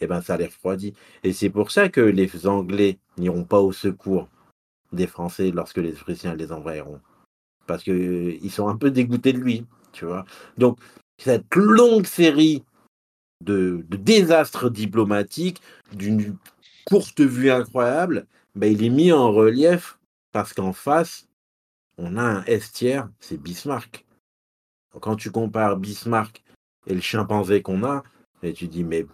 [0.00, 0.94] eh ben, ça les refroidit.
[1.24, 4.28] Et c'est pour ça que les Anglais n'iront pas au secours
[4.92, 7.00] des Français lorsque les Prussiens les envahiront.
[7.66, 10.24] Parce qu'ils euh, sont un peu dégoûtés de lui, tu vois.
[10.58, 10.78] Donc,
[11.18, 12.64] cette longue série
[13.44, 15.60] de, désastres diplomatiques,
[15.92, 16.36] d'une
[16.86, 19.98] courte vue incroyable, ben, il est mis en relief
[20.32, 21.28] parce qu'en face,
[21.98, 22.72] on a un S
[23.20, 24.06] c'est Bismarck.
[25.00, 26.42] Quand tu compares Bismarck
[26.86, 28.02] et le chimpanzé qu'on a,
[28.42, 29.06] et tu dis, mais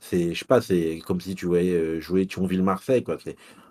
[0.00, 3.18] c'est, je sais pas, c'est comme si tu voyais euh, jouer Thionville-Marseille, quoi.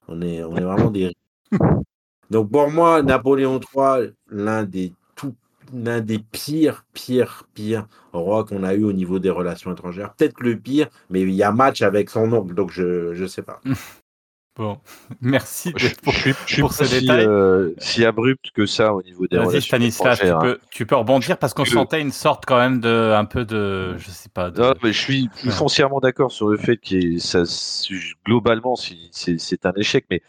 [0.08, 1.14] on, est, on est vraiment des.
[2.30, 4.94] Donc pour moi, Napoléon III, l'un des
[5.74, 10.14] l'un des pires, pires, pires rois qu'on a eu au niveau des relations étrangères.
[10.14, 13.44] Peut-être le pire, mais il y a match avec son oncle, donc je ne sais
[13.44, 13.62] pas.
[14.58, 14.80] Bon,
[15.22, 17.26] merci pour, je, pour ces détails.
[17.28, 21.38] Euh, si abrupt que ça au niveau des relations Stanislas, tu peux, tu peux rebondir
[21.38, 24.50] parce qu'on sentait une sorte quand même de, un peu de, je sais pas.
[24.50, 27.44] Non, mais je suis, foncièrement d'accord sur le fait que ça,
[28.26, 30.24] globalement, c'est un échec, mais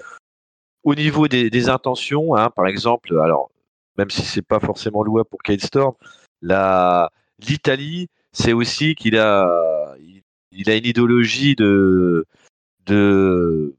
[0.85, 3.51] au niveau des, intentions, hein, par exemple, alors
[3.99, 5.95] même si c'est pas forcément louable pour Kate Storm,
[7.41, 9.95] l'Italie, c'est aussi qu'il a,
[10.53, 12.25] il, a une idéologie de,
[12.87, 13.75] de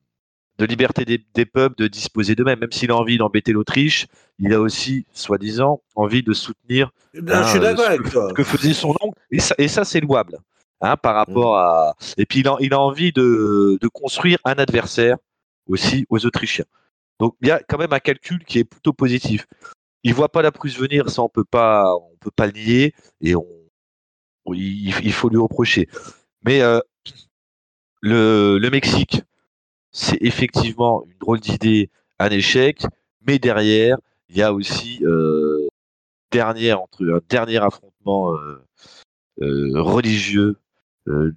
[0.60, 2.60] de liberté des, peuples de disposer d'eux-mêmes.
[2.60, 4.08] Même s'il a envie d'embêter l'Autriche,
[4.40, 9.18] il a aussi, soi-disant, envie de soutenir ce, que, faisait son oncle.
[9.32, 10.38] Et ça, et ça c'est louable.
[10.82, 11.60] Hein, par rapport mm.
[11.60, 11.96] à.
[12.18, 15.18] Et puis il a, il a envie de, de, construire un adversaire
[15.68, 16.66] aussi aux Autrichiens.
[17.20, 19.48] Donc il y a quand même un calcul qui est plutôt positif.
[20.04, 22.94] Il voit pas la Prusse venir, ça on peut pas, on peut pas le nier
[23.22, 23.46] et on,
[24.54, 25.88] il, faut lui reprocher.
[26.44, 26.80] Mais euh,
[28.02, 29.22] le, Mexique,
[29.92, 31.90] c'est effectivement une drôle d'idée,
[32.20, 32.84] un échec,
[33.26, 33.98] mais derrière,
[34.30, 35.68] il y a aussi euh,
[36.36, 38.64] entre, un dernier affrontement euh,
[39.42, 40.58] euh, religieux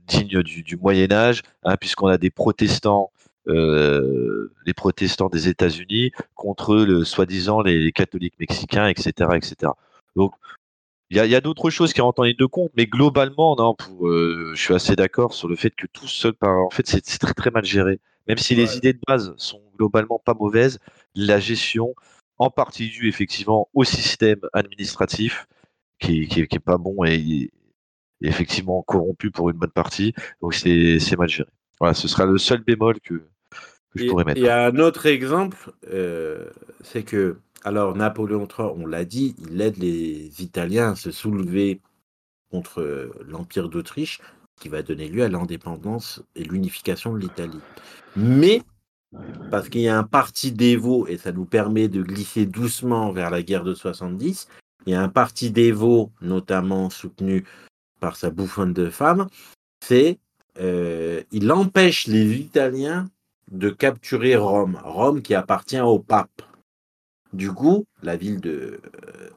[0.06, 3.10] digne du, Moyen Âge, hein, puisqu'on a des protestants,
[3.47, 9.72] les protestants des États-Unis contre le soi-disant les, catholiques mexicains, etc., etc.
[10.16, 10.32] Donc
[11.11, 14.55] il y a, d'autres choses qui rentrent en ligne de compte, mais globalement, non, je
[14.55, 17.66] suis assez d'accord sur le fait que tout seul, en fait, c'est très très mal
[17.66, 18.01] géré.
[18.28, 20.78] Même si les idées de base sont globalement pas mauvaises,
[21.14, 21.95] la gestion,
[22.38, 25.47] en partie due effectivement au système administratif,
[25.99, 27.51] qui, qui, est pas bon et,
[28.22, 30.14] effectivement corrompu pour une bonne partie.
[30.40, 31.51] Donc c'est mal géré.
[31.78, 33.22] Voilà, ce sera le seul bémol que,
[33.95, 34.38] je pourrais mettre.
[34.38, 36.51] Il y a un autre exemple, euh,
[36.82, 41.80] c'est que, alors Napoléon III, on l'a dit, il aide les Italiens à se soulever
[42.51, 44.20] contre l'Empire d'Autriche
[44.61, 47.61] qui va donner lieu à l'indépendance et l'unification de l'Italie.
[48.14, 48.62] Mais,
[49.51, 53.30] parce qu'il y a un parti dévot, et ça nous permet de glisser doucement vers
[53.30, 54.49] la guerre de 70,
[54.86, 57.45] il y a un parti dévot, notamment soutenu
[57.99, 59.26] par sa bouffonne de femme,
[59.80, 60.18] c'est
[60.61, 63.07] euh, il empêche les Italiens
[63.53, 66.42] de capturer Rome, Rome qui appartient au pape.
[67.32, 69.30] Du coup, la ville de, euh,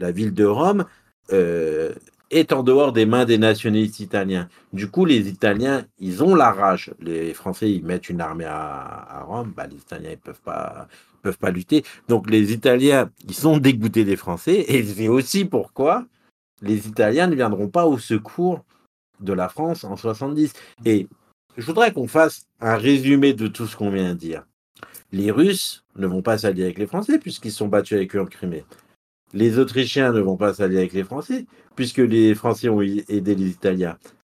[0.00, 0.86] la ville de Rome
[1.32, 1.94] euh,
[2.30, 4.48] est en dehors des mains des nationalistes italiens.
[4.72, 6.92] Du coup, les Italiens, ils ont la rage.
[7.00, 9.52] Les Français, ils mettent une armée à, Rome.
[9.56, 10.88] Bah, les Italiens, ils peuvent pas,
[11.22, 11.84] peuvent pas lutter.
[12.08, 14.64] Donc, les Italiens, ils sont dégoûtés des Français.
[14.68, 16.06] Et c'est aussi pourquoi
[16.62, 18.64] les Italiens ne viendront pas au secours
[19.20, 20.52] de la France en 70.
[20.84, 21.08] Et
[21.56, 24.46] je voudrais qu'on fasse un résumé de tout ce qu'on vient de dire.
[25.12, 28.26] Les Russes ne vont pas s'allier avec les Français puisqu'ils sont battus avec eux en
[28.26, 28.64] Crimée.
[29.32, 31.46] Les Autrichiens ne vont pas s'allier avec les Français
[31.76, 33.98] puisque les Français ont aidé les Italiens.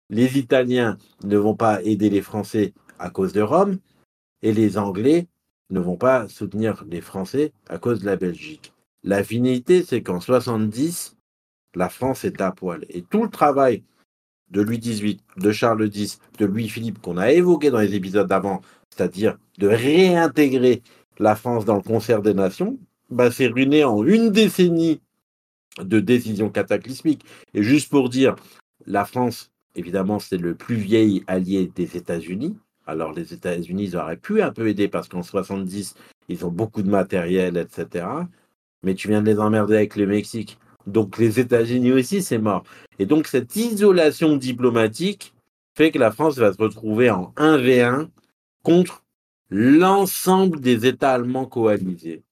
[0.09, 3.77] Les Italiens ne vont pas aider les Français à cause de Rome
[4.41, 5.27] et les Anglais
[5.69, 8.73] ne vont pas soutenir les Français à cause de la Belgique.
[9.03, 11.15] La finalité, c'est qu'en 70,
[11.75, 12.85] la France est à poil.
[12.89, 13.83] Et tout le travail
[14.51, 18.61] de Louis XVIII, de Charles X, de Louis-Philippe qu'on a évoqué dans les épisodes d'avant,
[18.89, 20.81] c'est-à-dire de réintégrer
[21.19, 22.77] la France dans le concert des nations,
[23.09, 24.99] bah, c'est ruiné en une décennie
[25.81, 27.25] de décisions cataclysmiques.
[27.53, 28.35] Et juste pour dire,
[28.85, 32.57] la France, évidemment, c'est le plus vieil allié des États-Unis.
[32.87, 35.95] Alors les États-Unis, auraient pu un peu aider parce qu'en 70,
[36.29, 38.05] ils ont beaucoup de matériel, etc.
[38.83, 40.59] Mais tu viens de les emmerder avec le Mexique.
[40.87, 42.63] Donc les États-Unis aussi, c'est mort.
[42.99, 45.33] Et donc cette isolation diplomatique
[45.75, 48.07] fait que la France va se retrouver en 1v1
[48.63, 49.03] contre
[49.49, 52.23] l'ensemble des États allemands coalisés.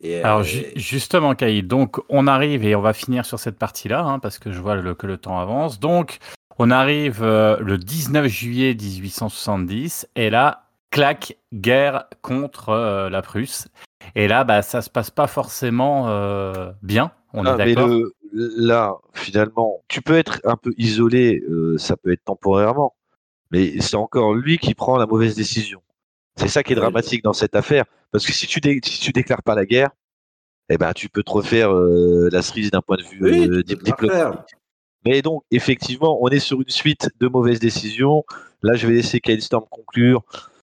[0.00, 4.04] Et Alors ju justement, Caïd, donc on arrive et on va finir sur cette partie-là,
[4.04, 5.80] hein, parce que je vois que le temps avance.
[5.80, 6.18] Donc
[6.58, 13.68] on arrive euh, le 19 juillet 1870, et là, claque, guerre contre euh, la Prusse.
[14.14, 17.12] Et là, bah, ça se passe pas forcément euh, bien.
[17.34, 21.96] On est Ah, mais le, là, finalement, tu peux être un peu isolé, euh, ça
[21.96, 22.94] peut être temporairement,
[23.50, 25.82] mais c'est encore lui qui prend la mauvaise décision.
[26.36, 29.12] C'est ça qui est dramatique dans cette affaire, parce que si tu, dé- si tu
[29.12, 29.90] déclares pas la guerre,
[30.68, 33.62] eh ben, tu peux te refaire euh, la cerise d'un point de vue Oui, euh,
[33.62, 34.54] diplomatique.
[35.04, 38.24] Mais donc, effectivement, on est sur une suite de mauvaises décisions.
[38.62, 40.22] Là, je vais laisser Kyle Storm conclure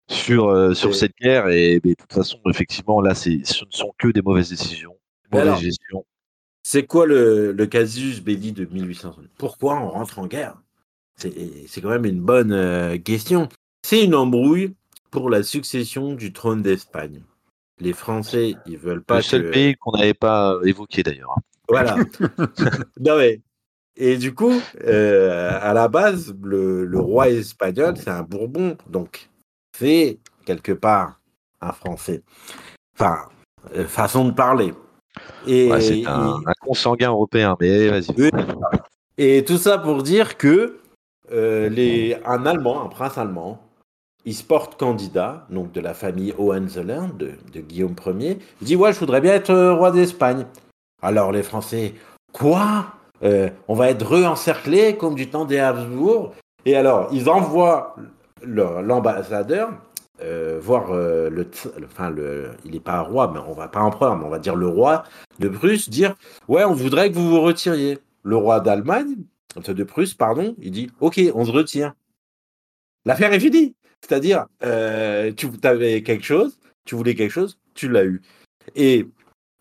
[0.07, 1.49] sur, euh, sur Et- cette guerre.
[1.49, 4.95] Et mais de toute façon, effectivement, là, ce ne sont que des mauvaises décisions,
[5.31, 5.59] alors.
[6.63, 10.55] C'est quoi le, le casus belli de 1800 Pourquoi on rentre en guerre?
[11.17, 13.49] C'est quand même une bonne euh, question.
[13.85, 14.73] C'est une embrouille
[15.11, 17.21] pour la succession du trône d'Espagne.
[17.79, 19.51] Les Français, ils veulent pas Le seul que...
[19.51, 21.35] pays qu'on n'avait pas évoqué d'ailleurs.
[21.67, 21.97] Voilà.
[22.99, 23.41] non mais...
[23.95, 28.75] Et du coup, euh, à la base, le, le roi espagnol, c'est un Bourbon.
[28.89, 29.29] Donc,
[29.77, 31.19] c'est quelque part
[31.61, 32.23] un Français.
[32.95, 33.29] Enfin,
[33.75, 34.73] euh, façon de parler.
[35.47, 38.31] Et, Ouais, c'est un, un consanguin européen, mais vas-y.
[39.17, 40.79] Et tout ça pour dire que
[41.31, 43.61] euh, les, un Allemand, un prince allemand,
[44.25, 48.39] il se porte candidat, donc de la famille Hohenzollern, de, de Guillaume Ier.
[48.61, 50.45] Il dit Ouais, je voudrais bien être euh, roi d'Espagne.
[51.01, 51.93] Alors les Français,
[52.31, 52.87] quoi?
[53.23, 56.33] Euh, On va être re-encerclés comme du temps des Habsbourg?
[56.65, 57.95] Et alors, ils envoient
[58.43, 59.69] l'ambassadeur
[60.23, 61.49] euh, voir euh, le,
[61.83, 64.55] enfin le, il n'est pas roi, mais on va pas empereur, mais on va dire
[64.55, 65.03] le roi
[65.39, 66.15] de Prusse, dire
[66.47, 67.99] ouais, on voudrait que vous vous retiriez.
[68.23, 69.17] Le roi d'Allemagne,
[69.67, 71.93] de Prusse, pardon, il dit ok, on se retire.
[73.05, 73.75] L'affaire est finie.
[74.01, 78.21] C'est-à-dire, euh, tu avais quelque chose, tu voulais quelque chose, tu l'as eu.
[78.75, 79.07] Et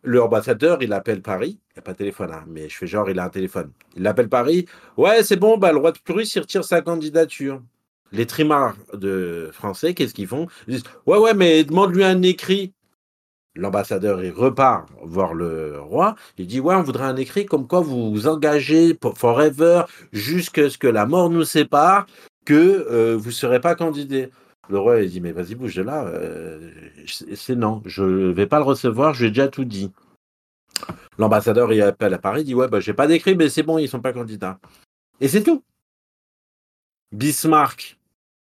[0.02, 1.58] le ambassadeur, il appelle Paris.
[1.70, 3.72] Il n'y a pas de téléphone, hein, mais je fais genre, il a un téléphone.
[3.96, 4.66] Il appelle Paris.
[4.96, 7.62] Ouais, c'est bon, bah, le roi de Prusse, il retire sa candidature.
[8.12, 10.46] Les trimards de français, qu'est-ce qu'ils font?
[10.68, 12.72] Ils disent Ouais, ouais, mais demande-lui un écrit.
[13.54, 16.14] L'ambassadeur, il repart voir le roi.
[16.38, 20.78] Il dit Ouais, on voudrait un écrit comme quoi vous engagez pour forever jusqu'à ce
[20.78, 22.06] que la mort nous sépare,
[22.44, 24.26] que euh, vous ne serez pas candidat.
[24.68, 26.04] Le roi, il dit Mais vas-y, bouge de là.
[26.06, 26.70] euh,
[27.34, 29.90] c'est non, je ne vais pas le recevoir, j'ai déjà tout dit.
[31.18, 33.78] L'ambassadeur, il appelle à Paris, il dit Ouais, bah, j'ai pas d'écrit, mais c'est bon,
[33.78, 34.58] ils sont pas candidats.
[35.20, 35.62] Et c'est tout.
[37.12, 37.98] Bismarck,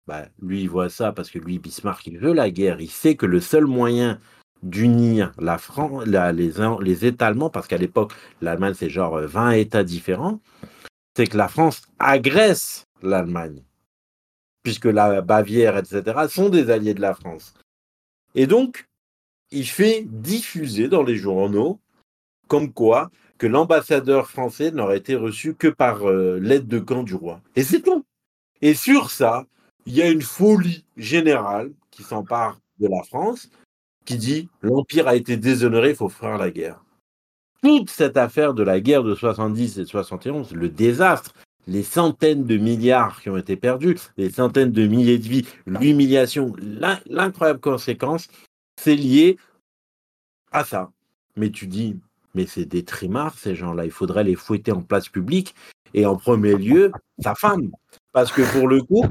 [0.07, 2.81] bah, lui, il voit ça parce que lui, Bismarck, il veut la guerre.
[2.81, 4.19] Il sait que le seul moyen
[4.63, 9.27] d'unir la France, la- les, les États allemands, parce qu'à l'époque, l'Allemagne, c'est genre euh,
[9.27, 10.41] 20 États différents,
[11.17, 13.63] c'est que la France agresse l'Allemagne,
[14.63, 17.55] puisque la Bavière, etc., sont des alliés de la France.
[18.35, 18.87] Et donc,
[19.51, 21.81] il fait diffuser dans les journaux
[22.49, 27.15] comme quoi que l'ambassadeur français n'aurait été reçu que par euh, l'aide de camp du
[27.15, 27.41] roi.
[27.57, 28.05] Et c'est tout.
[28.63, 29.47] Et sur ça,
[29.87, 33.51] il y a une folie générale qui s'empare de la France,
[34.05, 36.83] qui dit l'Empire a été déshonoré, il faut faire la guerre.
[37.63, 41.33] Toute cette affaire de la guerre de 70 et de 71, le désastre,
[41.69, 46.53] les centaines de milliards qui ont été perdus, les centaines de milliers de vies, l'humiliation,
[46.59, 48.27] l'in- l'incroyable conséquence,
[48.81, 49.37] c'est lié
[50.51, 50.91] à ça.
[51.37, 51.97] Mais tu dis,
[52.35, 55.55] mais c'est des trimards, ces gens-là, il faudrait les fouetter en place publique,
[55.95, 57.71] et en premier lieu, sa femme.
[58.13, 59.05] Parce que pour le coup,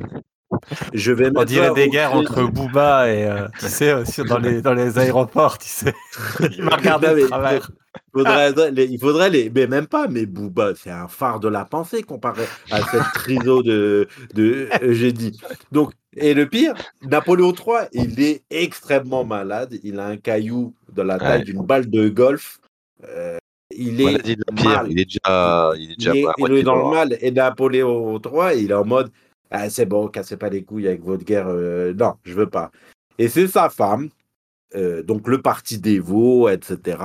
[0.94, 4.38] je vais On dirait des guerres entre Booba et, euh, tu sais, euh, sur- dans,
[4.40, 5.94] les, dans les aéroports, tu sais.
[6.58, 7.72] Il m'a regardé de travers.
[8.14, 11.66] faudrait les- il faudrait les, mais même pas, mais Booba, c'est un phare de la
[11.66, 15.40] pensée comparé à cette triso de, de Eugénie.
[15.72, 16.74] Donc, et le pire,
[17.04, 19.78] Napoléon III, il est extrêmement malade.
[19.84, 21.46] Il a un caillou de la taille Ouais.
[21.46, 22.60] d'une balle de golf.
[23.08, 23.38] Euh,
[23.74, 26.94] il est il est déjà, il est Il déjà est, à il est dans le
[26.94, 27.18] mal.
[27.22, 29.10] Et Napoléon III, il est en mode
[29.52, 31.48] ah, c'est bon, cassez pas les couilles avec votre guerre.
[31.48, 32.72] euh, non, je veux pas.
[33.18, 34.10] Et c'est sa femme,
[34.76, 36.98] euh, donc le parti des veaux, etc.,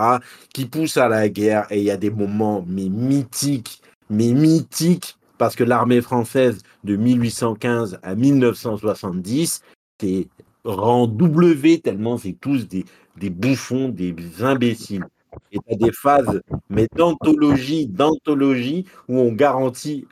[0.54, 1.66] qui pousse à la guerre.
[1.70, 6.96] Et il y a des moments mais mythiques, mais mythiques, parce que l'armée française de
[6.96, 9.62] 1815 à 1970,
[10.00, 10.28] c'est
[10.64, 12.84] rang W tellement c'est tous des,
[13.16, 15.04] des bouffons, des imbéciles.
[15.52, 16.40] Et tu as des phases,
[16.70, 20.06] mais d'anthologie, d'anthologie, où on garantit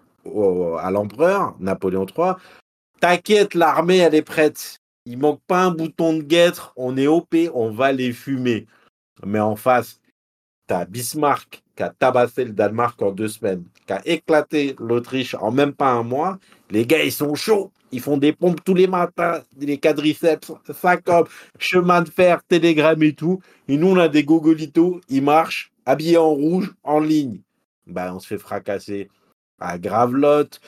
[0.81, 2.35] à l'empereur, Napoléon III,
[3.01, 4.79] t'inquiète, l'armée, elle est prête.
[5.07, 8.67] Il manque pas un bouton de guêtre, on est OP, on va les fumer.
[9.25, 10.01] Mais en face,
[10.67, 15.51] t'as Bismarck qui a tabassé le Danemark en deux semaines, qui a éclaté l'Autriche en
[15.51, 16.39] même pas un mois.
[16.71, 17.73] Les gars, ils sont chauds.
[17.93, 21.27] Ils font des pompes tous les matins, les quadriceps, hommes,
[21.59, 23.41] chemin de fer, télégramme et tout.
[23.69, 27.41] Et nous, on a des gogolitos, ils marchent, habillés en rouge, en ligne.
[27.87, 29.09] Ben, on se fait fracasser
[29.61, 30.61] à Gravelotte,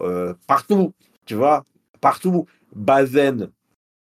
[0.00, 0.92] euh, partout,
[1.26, 1.64] tu vois,
[2.00, 2.46] partout.
[2.74, 3.50] Bazen,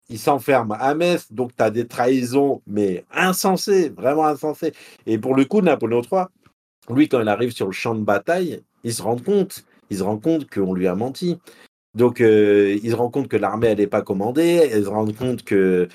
[0.09, 4.73] il s'enferme à Metz, donc tu as des trahisons, mais insensées, vraiment insensées.
[5.07, 6.25] Et pour le coup, Napoléon III,
[6.91, 10.03] lui, quand il arrive sur le champ de bataille, il se rend compte, il se
[10.03, 11.39] rend compte qu'on lui a menti.
[11.95, 15.07] Donc, euh, il se rend compte que l'armée, elle n'est pas commandée, il se rend
[15.13, 15.89] compte que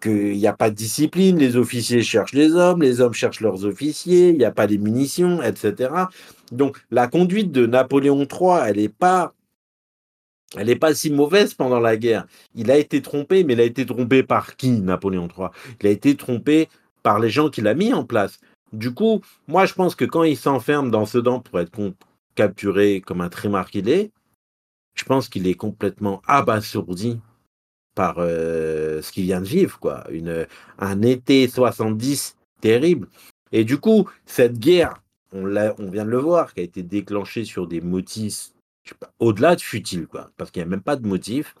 [0.00, 3.64] qu'il n'y a pas de discipline, les officiers cherchent les hommes, les hommes cherchent leurs
[3.64, 5.92] officiers, il n'y a pas les munitions, etc.
[6.52, 9.34] Donc, la conduite de Napoléon III, elle n'est pas
[10.56, 12.26] elle pas si mauvaise pendant la guerre.
[12.56, 15.48] Il a été trompé, mais il a été trompé par qui, Napoléon III
[15.80, 16.68] Il a été trompé
[17.04, 18.40] par les gens qu'il a mis en place.
[18.72, 21.78] Du coup, moi, je pense que quand il s'enferme dans Sedan pour être
[22.34, 24.10] capturé comme un trimar qu'il est,
[24.94, 27.20] je pense qu'il est complètement abasourdi
[27.94, 30.04] par euh, ce qu'il vient de vivre, quoi.
[30.10, 30.46] Une,
[30.78, 33.08] un été 70 terrible.
[33.52, 37.44] Et du coup, cette guerre, on, on vient de le voir, qui a été déclenchée
[37.44, 38.50] sur des motifs
[39.18, 41.54] au-delà de futile, quoi, parce qu'il n'y a même pas de motif.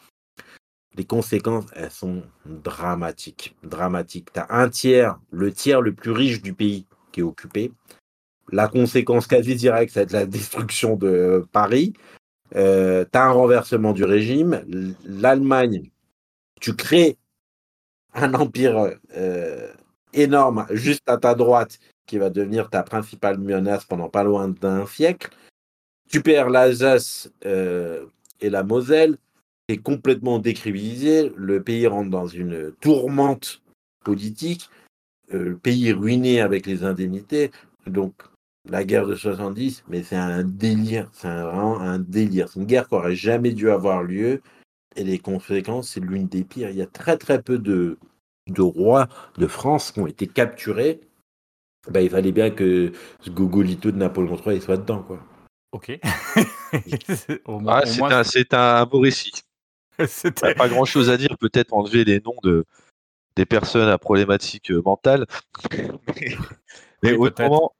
[0.96, 3.54] Les conséquences, elles sont dramatiques.
[3.62, 4.32] Dramatiques.
[4.32, 7.72] Tu as un tiers, le tiers le plus riche du pays qui est occupé.
[8.50, 11.92] La conséquence quasi directe, c'est la destruction de Paris.
[12.56, 14.64] Euh, tu as un renversement du régime.
[15.04, 15.90] L'Allemagne,
[16.60, 17.18] tu crées
[18.14, 19.72] un empire euh,
[20.12, 24.86] énorme juste à ta droite qui va devenir ta principale menace pendant pas loin d'un
[24.86, 25.30] siècle.
[26.10, 28.06] Tu perds l'Alsace euh,
[28.40, 29.16] et la Moselle,
[29.68, 31.32] c'est complètement décrivilisé.
[31.36, 33.62] Le pays rentre dans une tourmente
[34.04, 34.68] politique.
[35.32, 37.52] Euh, le pays est ruiné avec les indemnités.
[37.86, 38.14] Donc,
[38.68, 41.08] la guerre de 70, mais c'est un délire.
[41.12, 42.48] C'est vraiment un délire.
[42.48, 44.42] C'est une guerre qui aurait jamais dû avoir lieu.
[44.96, 46.70] Et les conséquences, c'est l'une des pires.
[46.70, 47.98] Il y a très, très peu de,
[48.48, 51.00] de rois de France qui ont été capturés.
[51.90, 55.20] Ben, il fallait bien que ce gogolito de Napoléon III il soit dedans, quoi.
[55.72, 55.98] Ok.
[57.46, 59.32] au moins, Ah, c'est moins, un, c'est un beau récit.
[60.06, 60.54] c'était.
[60.54, 62.64] Pas grand chose à dire, peut-être enlever les noms de,
[63.36, 65.26] des personnes à problématiques euh, mentales.
[65.72, 66.36] mais
[67.02, 67.52] mais Oui, peut-être.
[67.52, 67.72] autrement,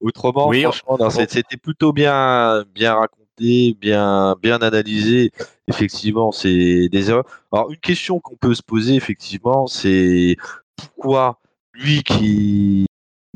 [0.00, 5.30] autrement Oui, franchement, non, c'était plutôt bien, bien raconté, bien, bien analysé.
[5.68, 7.24] Effectivement, c'est des erreurs.
[7.52, 10.36] Alors, une question qu'on peut se poser, effectivement, c'est
[10.76, 11.40] pourquoi
[11.72, 12.86] lui qui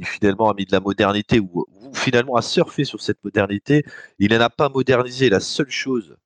[0.05, 3.85] finalement a mis de la modernité ou, finalement a surfé sur cette modernité,
[4.19, 5.31] il n'en a pas modernisé.
[5.31, 6.17] La seule chose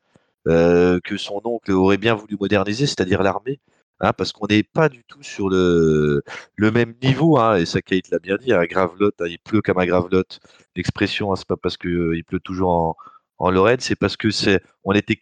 [0.48, 3.60] euh, que son oncle aurait bien voulu moderniser, c'est-à-dire l'armée,
[4.00, 6.22] hein, parce qu'on n'est pas du tout sur le,
[6.56, 9.62] le même niveau, hein, et ça Kate l'a bien dit, à Gravelotte, hein, il pleut
[9.62, 10.40] comme à Gravelotte,
[10.76, 12.96] l'expression, hein, c'est pas parce qu'il il pleut toujours en,
[13.38, 15.18] en Lorraine, c'est parce que c'est, on était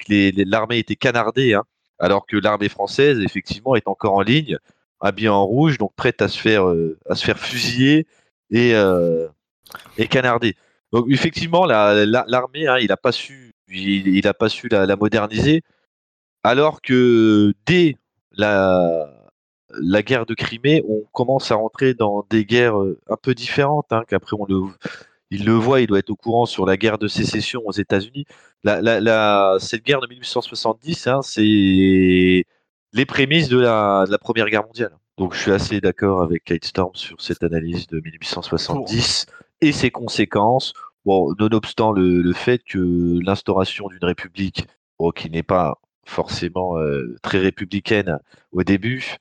[0.46, 1.64] l'armée était canardée, hein,
[1.98, 4.58] alors que l'armée française, effectivement, est encore en ligne,
[5.00, 8.06] habillée en rouge, donc prête à se faire, euh, à se faire fusiller
[8.50, 9.28] et, euh,
[9.98, 10.56] et canarder.
[10.92, 14.86] Donc effectivement, la- la- l'armée, hein, il n'a pas su, il, a pas su la,
[14.86, 15.62] la moderniser,
[16.42, 17.96] alors que dès
[18.32, 19.08] la,
[19.70, 23.92] la guerre de Crimée, on commence à rentrer dans des guerres euh, un peu différentes,
[23.92, 24.60] hein, qu'après on le,
[25.30, 28.26] il le voit, il doit être au courant sur la guerre de sécession aux États-Unis.
[28.64, 32.44] La, cette guerre de 1870, hein, c'est
[32.92, 34.92] les prémices de la, Première Guerre mondiale.
[35.18, 39.26] Donc je suis assez d'accord avec Kate Storm sur cette analyse de 1870
[39.60, 40.72] et ses conséquences.
[41.04, 44.66] Bon, nonobstant le, fait que l'instauration d'une république,
[45.14, 48.18] qui n'est pas forcément euh, très républicaine
[48.52, 49.16] au début,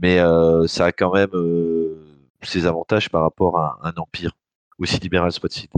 [0.00, 1.96] mais euh, ça a quand même euh,
[2.42, 4.32] ses avantages par rapport à un empire
[4.78, 5.68] aussi libéral soit-il.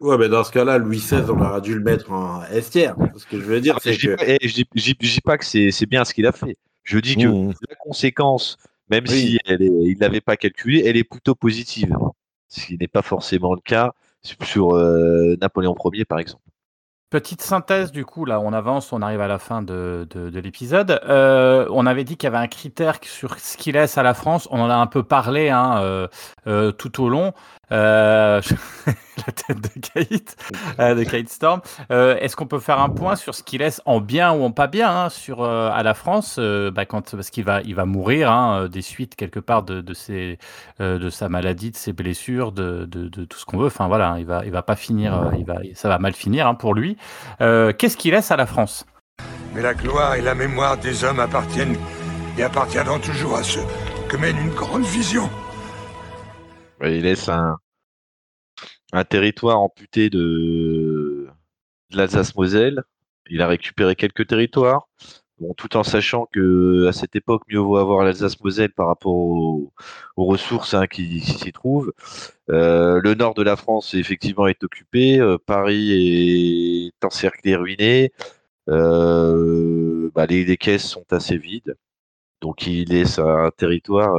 [0.00, 2.96] Ouais, mais dans ce cas-là, Louis XVI, on aurait dû le mettre en estière.
[3.16, 4.24] Ce que je veux dire, Ah, c'est je dis que.
[4.26, 6.32] eh, je dis, je dis- je dis pas que c'est c'est bien ce qu'il a
[6.32, 6.56] fait.
[6.82, 7.54] Je dis que Mmh.
[7.68, 8.56] la conséquence,
[8.90, 9.14] même Oui.
[9.20, 11.96] si elle est, il l'avait pas calculé, elle est plutôt positive.
[12.48, 13.92] Ce qui n'est pas forcément le cas
[14.42, 16.42] sur euh, Napoléon Ier, par exemple.
[17.10, 20.40] Petite synthèse, du coup, là, on avance, on arrive à la fin de, de- de
[20.40, 20.98] l'épisode.
[21.04, 24.14] Euh, on avait dit qu'il y avait un critère sur ce qu'il laisse à la
[24.14, 24.48] France.
[24.50, 26.08] On en a un peu parlé hein, euh,
[26.46, 27.34] euh, tout au long.
[27.72, 28.40] Euh,
[29.26, 30.36] la tête de Kate,
[30.78, 31.60] euh, de Kate Storm.
[31.90, 34.50] Euh, Est-ce qu'on peut faire un point sur ce qu'il laisse en bien ou en
[34.50, 37.74] pas bien hein, sur, euh, à la France euh, bah, quand, Parce qu'il va, il
[37.74, 40.38] va mourir hein, des suites, quelque part, de, de, ses,
[40.80, 43.66] euh, de sa maladie, de ses blessures, de, de, de tout ce qu'on veut.
[43.66, 46.46] Enfin, voilà, il va, il va pas finir, euh, il va, ça va mal finir
[46.46, 46.96] hein, pour lui.
[47.40, 48.86] Euh, Qu'est-ce qu'il laisse à la France?
[49.54, 51.76] Mais la gloire et la mémoire des hommes appartiennent
[52.38, 53.60] et appartiendront toujours à ceux
[54.08, 55.28] que mène une grande vision.
[56.84, 57.58] Il laisse un,
[58.92, 61.28] un territoire amputé de,
[61.94, 62.82] l'Alsace-Moselle.
[63.30, 64.88] Il a récupéré quelques territoires.
[65.56, 69.72] Tout en sachant que à cette époque, mieux vaut avoir l'Alsace-Moselle par rapport aux,
[70.16, 71.92] ressources hein, qui, s'y trouvent.
[72.50, 75.18] Euh, le nord de la France, effectivement, est occupé.
[75.18, 78.12] Euh, Paris est encerclé, ruiné.
[78.68, 81.76] Euh, bah, les, caisses sont assez vides.
[82.40, 84.14] Donc, il laisse un territoire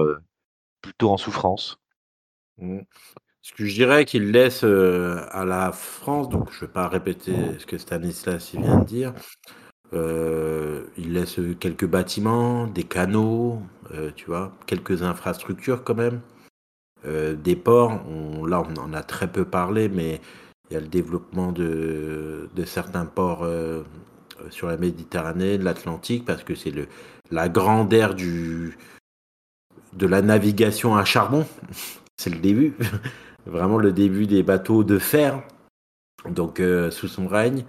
[0.81, 1.77] plutôt en souffrance.
[2.57, 2.81] Mmh.
[3.43, 6.87] Ce que je dirais qu'il laisse euh, à la France, donc je ne vais pas
[6.87, 9.13] répéter ce que Stanislas vient de dire,
[9.91, 13.61] euh, il laisse quelques bâtiments, des canaux,
[13.93, 16.21] euh, tu vois, quelques infrastructures quand même,
[17.05, 18.01] euh, des ports.
[18.07, 20.21] On, là, on en a très peu parlé, mais
[20.69, 23.83] il y a le développement de, de certains ports euh,
[24.51, 26.87] sur la Méditerranée, l'Atlantique, parce que c'est le
[27.29, 28.77] la grande ère du
[29.93, 31.45] de la navigation à charbon.
[32.17, 32.73] c'est le début,
[33.45, 35.43] vraiment le début des bateaux de fer.
[36.29, 37.65] Donc euh, sous son règne,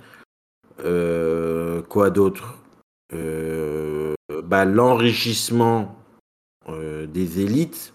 [0.84, 2.58] Euh, quoi d'autre?
[3.12, 5.96] Euh, bah, L'enrichissement
[6.68, 7.92] des élites.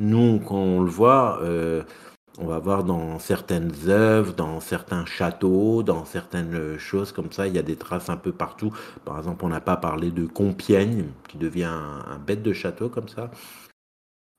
[0.00, 1.40] Nous, quand on le voit,
[2.38, 7.54] on va voir dans certaines œuvres, dans certains châteaux, dans certaines choses comme ça, il
[7.54, 8.72] y a des traces un peu partout.
[9.04, 11.64] Par exemple, on n'a pas parlé de Compiègne, qui devient
[12.14, 13.30] un bête de château comme ça.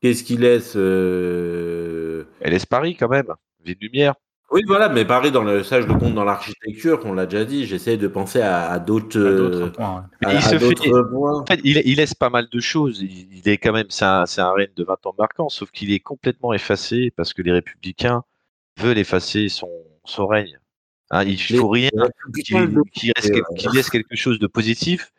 [0.02, 3.28] Qu'est-ce qui laisse euh, Elle laisse Paris quand même,
[3.64, 4.16] ville de lumière.
[4.52, 7.46] Oui, voilà, mais pareil, dans le, ça, je le compte dans l'architecture, on l'a déjà
[7.46, 7.66] dit.
[7.68, 9.70] J'essaie de penser à, à d'autres.
[9.76, 11.42] Points, à- il à se fait- d'autres points.
[11.42, 13.00] En fait, il, il laisse pas mal de choses.
[13.02, 16.00] Il, il est quand même, c'est un, règne de 20 ans marquant, sauf qu'il est
[16.00, 18.24] complètement effacé parce que les républicains
[18.80, 19.70] veulent effacer son,
[20.06, 20.58] son règne.
[21.12, 21.90] Hein, il Les- faut rien
[22.34, 22.44] qu'il
[22.92, 25.12] qu'il reste qu'il laisse quelque chose de positif,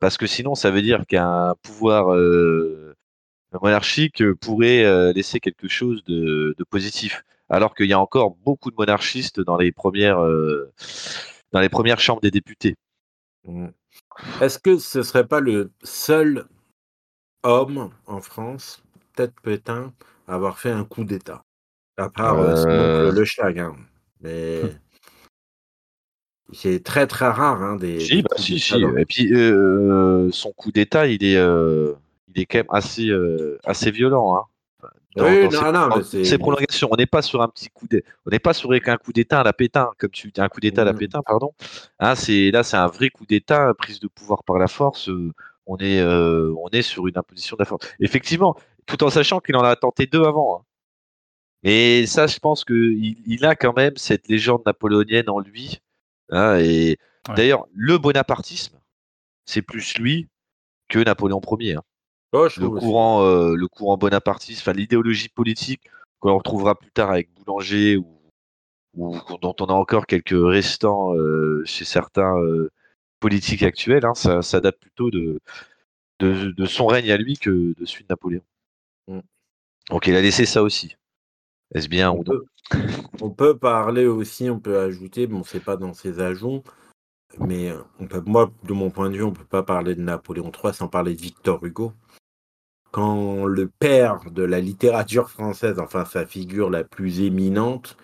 [0.00, 2.94] parce que sinon, ça veut dire qu'un pouvoir euh,
[3.52, 7.24] monarchique pourrait euh, laisser quelque chose de, de positif.
[7.48, 10.70] Alors qu'il y a encore beaucoup de monarchistes dans les premières, euh,
[11.52, 12.76] dans les premières chambres des députés.
[13.44, 13.68] Mm.
[14.40, 16.46] Est-ce que ce serait pas le seul
[17.42, 18.82] homme en France,
[19.14, 19.92] peut-être Pétain,
[20.26, 21.42] à avoir fait un coup d'État?
[21.96, 23.12] À part euh, Euh.
[23.12, 23.74] Le Chag, hein.
[24.20, 24.60] Mais
[26.52, 28.00] c'est très très rare hein, des.
[28.00, 28.74] Si, des bah, si, si.
[28.74, 31.94] Et puis euh, son coup d'État, il est, euh,
[32.34, 34.36] il est quand même assez, euh, assez violent.
[34.36, 34.42] Hein.
[35.16, 37.42] Dans, Oui, dans non, ses, non, dans mais c'est- ses prolongations, on n'est pas sur
[37.42, 40.10] un petit coup d'État, on n'est pas sur un coup d'État à la Pétain, comme
[40.10, 40.98] tu dis, un coup d'État à la Mhm.
[40.98, 41.52] Pétain, pardon.
[41.98, 45.08] Hein, c'est là, c'est un vrai coup d'État, prise de pouvoir par la force.
[45.08, 45.32] euh,
[45.66, 47.86] on est, euh, on est sur une imposition de la force.
[48.00, 48.56] Effectivement,
[48.86, 50.58] tout en sachant qu'il en a tenté deux avant.
[50.60, 50.64] hein.
[51.64, 55.80] Et ça, je pense que il, il a quand même cette légende napoléonienne en lui.
[56.30, 56.96] hein, et
[57.28, 57.34] Ouais.
[57.34, 58.78] d'ailleurs, le bonapartisme,
[59.46, 60.28] c'est plus lui
[60.88, 61.74] que Napoléon Ier.
[61.76, 61.82] hein.
[62.32, 65.82] Oh, je Le courant, euh, le courant bonapartiste, enfin l'idéologie politique
[66.20, 68.20] qu'on retrouvera plus tard avec Boulanger ou,
[68.94, 72.70] ou dont on a encore quelques restants euh, chez certains euh,
[73.20, 75.40] politiques actuels, hein, ça, ça date plutôt de,
[76.20, 78.42] de, de son règne à lui que de celui de Napoléon.
[79.08, 79.20] Mm.
[79.90, 80.96] Donc il a laissé ça aussi.
[81.74, 82.24] Est-ce bien On ou non?
[82.24, 82.44] peut,
[83.20, 86.62] on peut parler aussi, on peut ajouter, bon, c'est pas dans ses ajouts,
[87.40, 90.50] mais on peut, moi, de mon point de vue, on peut pas parler de Napoléon
[90.52, 91.92] III sans parler de Victor Hugo.
[92.90, 97.96] Quand le père de la littérature française, enfin sa figure la plus éminente,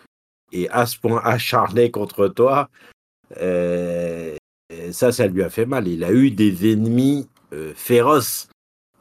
[0.52, 2.68] est à ce point acharné contre toi,
[3.38, 4.36] euh,
[4.92, 5.88] ça, ça lui a fait mal.
[5.88, 8.48] Il a eu des ennemis euh, féroces.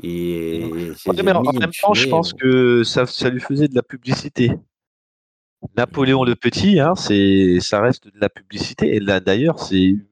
[0.02, 0.64] Et
[1.06, 4.52] Ouais, mais en même temps, je pense que ça, ça lui faisait de la publicité.
[5.78, 8.96] Napoléon le Petit, hein, c'est, ça reste de la publicité.
[8.96, 10.06] Et là, d'ailleurs, c'est une,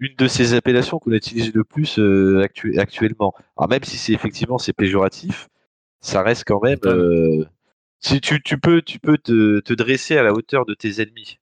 [0.00, 3.34] une de ces appellations qu'on utilise le plus euh, actu- actuellement.
[3.56, 5.48] Alors, même si c'est effectivement c'est péjoratif,
[6.00, 6.80] ça reste quand même.
[6.86, 7.44] Euh,
[8.00, 11.38] si tu, tu peux, tu peux te, te dresser à la hauteur de tes ennemis.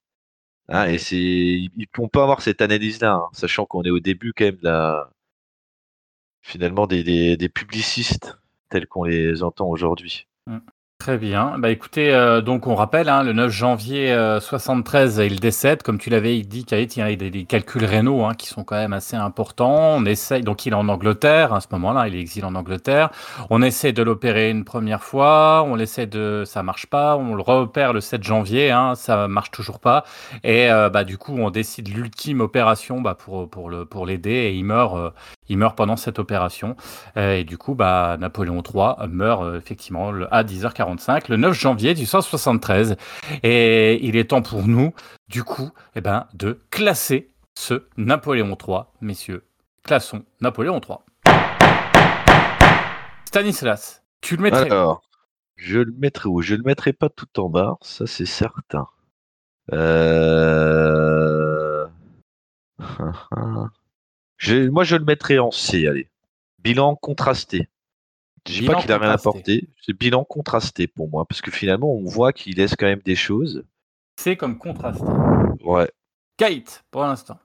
[0.69, 3.99] Hein, et c'est, ils- ils- on peut avoir cette analyse-là, hein, sachant qu'on est au
[3.99, 5.11] début quand même de la,
[6.41, 8.37] finalement des, des, des publicistes
[8.69, 10.27] tels qu'on les entend aujourd'hui.
[10.99, 11.57] Très bien.
[11.57, 15.81] Bah écoutez, euh, donc on rappelle, hein, le 9 janvier euh, 73, il décède.
[15.81, 18.75] Comme tu l'avais dit, Kate, il y a des, calculs rénaux hein, qui sont quand
[18.75, 19.95] même assez importants.
[19.95, 23.11] On essaye, donc il est en Angleterre à ce moment-là, il est exilé en Angleterre.
[23.49, 27.15] On essaie de l'opérer une première fois, on essaie de, ça marche pas.
[27.15, 30.03] On le réopère le 7 janvier, hein, ça marche toujours pas.
[30.43, 34.31] Et euh, bah du coup, on décide l'ultime opération bah, pour pour le pour l'aider
[34.31, 35.13] et il meurt.
[35.49, 36.75] Il meurt pendant cette opération.
[37.17, 41.93] Euh, et du coup, bah, Napoléon III meurt euh, effectivement à 10h45, le 9 janvier
[41.93, 42.95] 1873.
[43.43, 44.93] Et il est temps pour nous,
[45.27, 49.43] du coup, eh ben, de classer ce Napoléon III, messieurs.
[49.83, 50.99] Classons Napoléon III.
[53.25, 55.01] Stanislas, tu le mettrais Alors,
[55.55, 56.41] je le mettrai où?
[56.41, 58.87] Je le mettrai pas tout en bas, ça c'est certain.
[59.73, 61.85] Euh...
[64.39, 66.09] je- moi, je le mettrai en C, allez.
[66.57, 67.69] Bilan contrasté.
[68.47, 69.29] Je dis pas qu'il a rien contrasté.
[69.29, 73.01] apporté, c'est bilan contrasté pour moi, parce que finalement, on voit qu'il laisse quand même
[73.05, 73.63] des choses.
[74.19, 75.03] C'est comme contraste.
[75.63, 75.89] Ouais.
[76.37, 77.37] Kate, pour l'instant.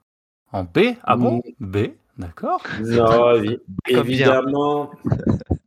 [0.53, 1.67] En B Ah bon Mm.
[1.67, 1.77] B,
[2.17, 2.63] d'accord.
[2.81, 3.35] Non,
[3.89, 4.91] évidemment,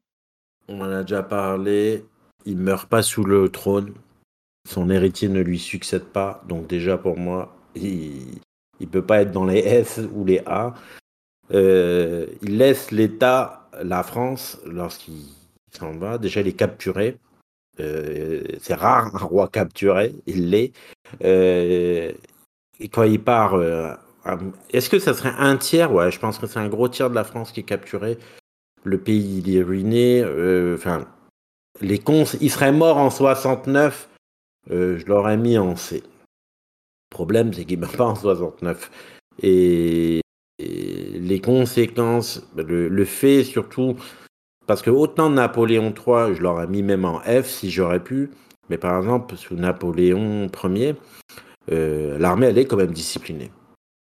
[0.68, 2.06] on en a déjà parlé.
[2.46, 3.94] Il meurt pas sous le trône.
[4.68, 6.42] Son héritier ne lui succède pas.
[6.48, 8.40] Donc déjà pour moi, il
[8.80, 10.74] il peut pas être dans les S ou les A.
[11.54, 15.22] Euh, il laisse l'État, la France, lorsqu'il
[15.72, 16.18] s'en va.
[16.18, 17.18] Déjà, il est capturé.
[17.80, 20.14] Euh, c'est rare un roi capturé.
[20.26, 20.74] Il l'est.
[21.24, 22.12] Euh,
[22.80, 23.56] et quand il part,
[24.72, 25.92] est-ce que ça serait un tiers?
[25.92, 28.18] Ouais, je pense que c'est un gros tiers de la France qui est capturé.
[28.84, 30.24] Le pays, il est ruiné.
[30.76, 31.08] Enfin,
[31.82, 34.10] les cons, il serait mort en 69.
[34.72, 36.04] euh, je l'aurais mis en C.
[36.04, 38.92] Le problème, c'est qu'il ne meurt pas en 69.
[39.44, 40.22] Et,
[40.60, 43.96] et les conséquences, le, fait surtout,
[44.66, 48.32] parce que autant Napoléon III, je l'aurais mis même en F si j'aurais pu,
[48.70, 50.96] mais par exemple, sous Napoléon Ier,
[51.72, 53.52] euh, l'armée, elle est quand même disciplinée.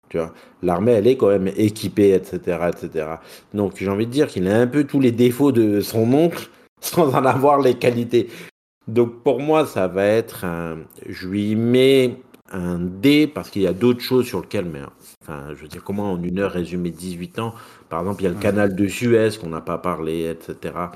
[0.09, 3.05] Tu vois, l'armée, elle est quand même équipée, etc., etc.
[3.53, 6.49] Donc, j'ai envie de dire qu'il a un peu tous les défauts de son oncle,
[6.81, 8.29] sans en avoir les qualités.
[8.87, 10.77] Donc, pour moi, ça va être un.
[11.07, 12.15] Je lui mets
[12.51, 14.81] un D parce qu'il y a d'autres choses sur lesquelles, mais
[15.21, 17.53] enfin, je veux dire, comment en une heure résumer 18 ans?
[17.89, 18.41] Par exemple, il y a le Ouais.
[18.41, 20.91] canal de Suez qu'on n'a pas parlé, etc.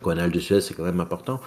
[0.00, 1.40] Le canal de Suez, c'est quand même important.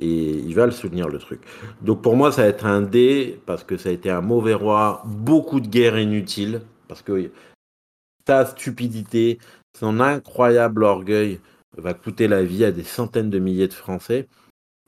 [0.00, 1.40] Et il va le soutenir, le truc.
[1.82, 4.54] Donc pour moi, ça va être un D, parce que ça a été un mauvais
[4.54, 7.30] roi, beaucoup de guerres inutiles, parce que
[8.26, 9.38] sa stupidité,
[9.78, 11.40] son incroyable orgueil
[11.76, 14.28] va coûter la vie à des centaines de milliers de Français.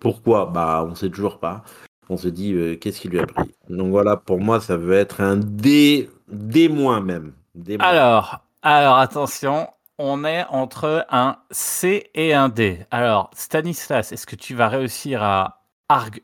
[0.00, 0.46] Pourquoi?
[0.46, 1.64] Bah, on sait toujours pas.
[2.08, 3.50] On se dit, euh, qu'est-ce qui lui a pris?
[3.68, 7.32] Donc voilà, pour moi, ça veut être un D, D même.
[7.80, 9.68] Alors, alors attention,
[9.98, 12.86] on est entre un C et un D.
[12.90, 15.62] Alors, Stanislas, est-ce que tu vas réussir à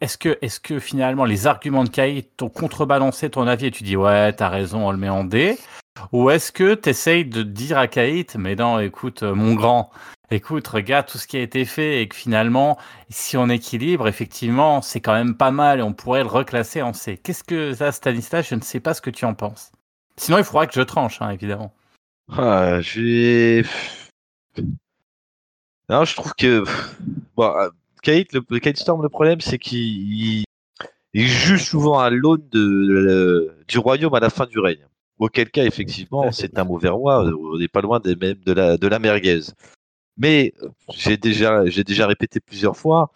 [0.01, 3.85] est-ce que est-ce que finalement les arguments de Kate t'ont contrebalancé ton avis et tu
[3.85, 5.57] dis ouais, t'as raison, on le met en D?
[6.13, 9.91] Ou est-ce que tu essayes de dire à Kate mais non, écoute euh, mon grand,
[10.31, 12.79] écoute, regarde tout ce qui a été fait et que finalement
[13.11, 16.93] si on équilibre, effectivement, c'est quand même pas mal et on pourrait le reclasser en
[16.93, 17.19] C.
[17.19, 19.71] Qu'est-ce que ça Stanislas, je ne sais pas ce que tu en penses.
[20.17, 21.75] Sinon, il faudra que je tranche hein, évidemment.
[22.31, 23.63] Ah, je.
[25.89, 26.65] Non, je trouve que.
[27.37, 27.69] Bon, euh,
[28.03, 29.79] Kate, le, Kate Storm, le problème, c'est qu'il
[30.41, 30.45] il-
[31.15, 34.87] il juge souvent à l'aune du royaume à la fin du règne.
[35.25, 37.25] Auquel cas, effectivement, c'est un mauvais roi.
[37.53, 39.41] On n'est pas loin des mêmes de la, de la merguez.
[40.17, 43.11] Mais euh, j'ai déjà, déjà répété plusieurs fois,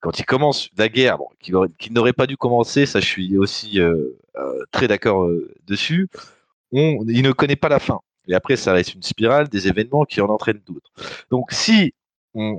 [0.00, 3.06] quand il commence la guerre, bon, qui, aurait- qui n'aurait pas dû commencer, ça je
[3.06, 5.28] suis aussi euh, euh, très d'accord
[5.66, 6.08] dessus,
[6.72, 8.00] on, il ne connaît pas la fin.
[8.28, 10.92] Et après, ça reste une spirale des événements qui en entraînent d'autres.
[11.30, 11.92] Donc, si
[12.34, 12.56] on,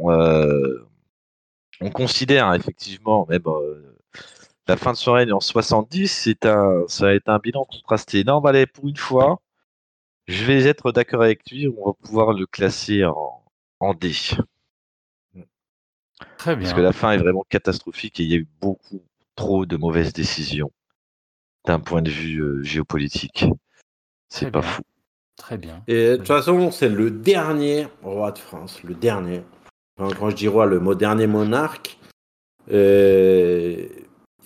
[1.82, 3.44] on considère effectivement même
[4.68, 8.24] la fin de son règne en 70, c'est un, ça va être un bilan contrasté.
[8.24, 9.42] Non, bah, allez, pour une fois,
[10.28, 11.68] je vais être d'accord avec lui.
[11.68, 13.44] On va pouvoir le classer en,
[13.80, 14.12] en D.
[16.38, 16.64] Très bien.
[16.64, 19.02] Parce que la fin est vraiment catastrophique et il y a eu beaucoup
[19.36, 20.72] trop de mauvaises décisions
[21.66, 23.46] d'un point de vue euh, géopolitique.
[24.30, 24.70] C'est Très pas bien.
[24.70, 24.82] fou.
[25.38, 25.84] Très bien.
[25.88, 29.42] Et de toute façon, c'est le dernier roi de France, le dernier.
[29.98, 31.98] Enfin, quand je dis roi, le mot dernier monarque.
[32.72, 33.88] euh,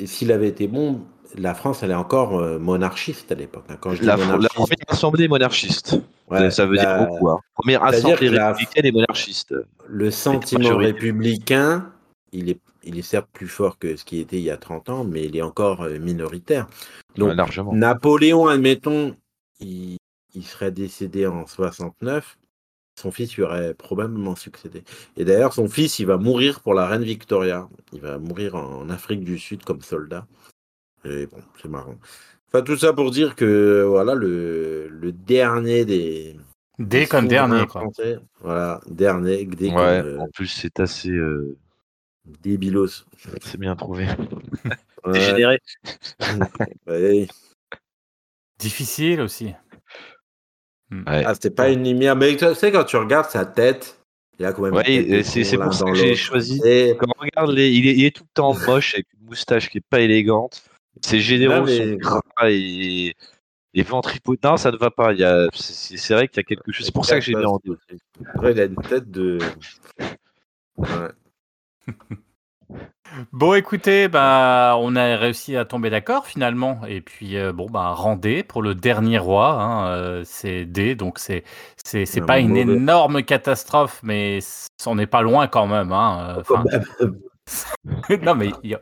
[0.05, 1.01] s'il avait été bon,
[1.35, 3.65] la France, elle est encore euh, monarchiste à l'époque.
[3.69, 3.77] hein.
[3.79, 4.39] Quand je dis La, première
[4.87, 5.99] assemblée monarchiste.
[6.29, 7.29] ouais, ça veut la- dire beaucoup.
[7.29, 7.39] hein.
[7.55, 9.53] Première assemblée républicaine et monarchiste.
[9.87, 11.91] le sentiment républicain,
[12.31, 14.89] il est, il est certes plus fort que ce qui était il y a 30
[14.89, 16.67] ans, mais il est encore euh, minoritaire.
[17.15, 17.73] Donc, largement.
[17.73, 19.15] Napoléon, admettons,
[19.59, 19.97] il,
[20.35, 22.37] il serait décédé en 69,
[22.99, 24.83] son fils lui aurait probablement succédé.
[25.17, 27.69] Et d'ailleurs, son fils, il va mourir pour la reine Victoria.
[27.93, 30.25] Il va mourir en Afrique du Sud comme soldat.
[31.05, 31.95] Et bon, c'est marrant.
[32.47, 36.35] Enfin, tout ça pour dire que, voilà, le, le dernier des.
[36.79, 37.81] D des comme dernier, quoi.
[37.81, 38.17] français.
[38.41, 41.09] Voilà, dernier, D comme Ouais, euh, en plus, c'est assez.
[41.09, 41.55] euh,
[42.41, 43.05] débilos.
[43.41, 44.07] c'est bien trouvé.
[45.05, 45.59] Dégénéré.
[46.87, 47.27] ouais.
[48.59, 49.53] Difficile aussi.
[50.91, 51.23] Ouais.
[51.25, 52.15] Ah, c'était pas une lumière.
[52.15, 53.99] Mais tu sais, quand tu regardes sa tête,
[54.39, 54.73] il a quand même.
[54.73, 56.61] Ouais, c'est- c'est pour ça que j'ai choisi.
[56.65, 57.69] Et- Quand on regarde, les...
[57.69, 60.63] il, est, il est tout le temps moche avec une moustache qui est pas élégante.
[61.01, 63.13] Ses généraux mais- sont gras et,
[63.73, 65.13] et ça ne va pas.
[65.13, 65.47] Il y a...
[65.53, 66.85] C'est c'est vrai qu'il y a quelque chose.
[66.85, 67.77] C'est pour ça que j'ai mis en deux.
[68.49, 69.37] Il a une tête de.
[70.77, 70.85] Ouais.
[73.31, 76.81] Bon, écoutez, bah, on a réussi à tomber d'accord finalement.
[76.87, 79.51] Et puis, euh, bon, bah, rendez pour le dernier roi.
[79.53, 81.43] hein, euh, c'est D, donc c'est
[81.83, 82.61] c'est c'est Un pas une mauvais.
[82.61, 84.39] énorme catastrophe, mais
[84.77, 85.91] c'en est pas loin quand même.
[85.93, 86.43] Hein,
[87.01, 87.07] euh,
[88.23, 88.81] non, mais il y a,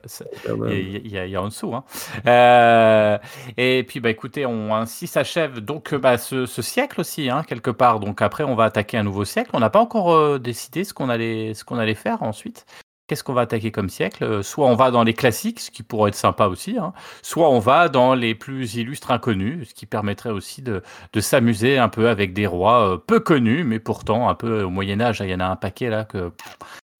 [0.67, 1.75] il y a- il y a- il y a en dessous.
[1.75, 1.83] Hein.
[2.25, 3.17] Euh,
[3.57, 7.69] et puis, bah, écoutez, on, ainsi s'achève donc bah, ce, ce siècle aussi, hein, quelque
[7.71, 7.99] part.
[7.99, 9.51] Donc après, on va attaquer un nouveau siècle.
[9.53, 12.65] On n'a pas encore euh, décidé ce qu'on allait, ce qu'on allait faire ensuite.
[13.07, 14.23] Qu'est-ce qu'on va attaquer comme siècle?
[14.23, 17.49] Euh, Soit on va dans les classiques, ce qui pourrait être sympa aussi, hein, soit
[17.51, 20.81] on va dans les plus illustres inconnus, ce qui permettrait aussi de,
[21.13, 24.69] de s'amuser un peu avec des rois euh, peu connus, mais pourtant un peu au
[24.71, 25.21] Moyen Âge.
[25.21, 26.31] hein, Il y en a un paquet là que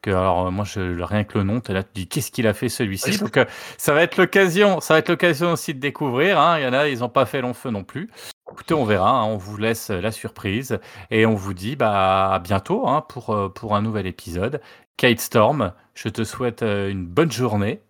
[0.03, 2.45] que alors euh, moi je rien que le nom t'es là tu dis qu'est-ce qu'il
[2.45, 3.18] a fait celui-ci?
[3.18, 3.45] Donc euh,
[3.80, 6.60] ça va être l'occasion ça va être l'occasion aussi de découvrir hein.
[6.60, 8.11] il y en a ils ont pas fait long feu non plus
[8.52, 9.23] écoutez on verra hein.
[9.23, 10.77] on vous laisse la surprise
[11.10, 14.61] et on vous dit bah à bientôt pour pour un nouvel épisode
[14.98, 17.81] Kate Storm je te souhaite euh, une bonne journée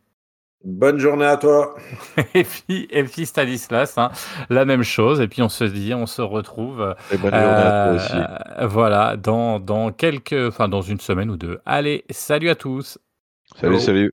[0.63, 1.75] Bonne journée à toi.
[2.33, 4.11] et puis et puis Stanislas hein,
[4.49, 7.73] la même chose et puis on se dit on se retrouve Et bonne journée à
[7.73, 8.27] toi aussi.
[8.59, 12.97] euh, voilà dans dans quelques enfin dans une semaine ou deux allez salut à tous
[13.55, 14.11] Salut, salut.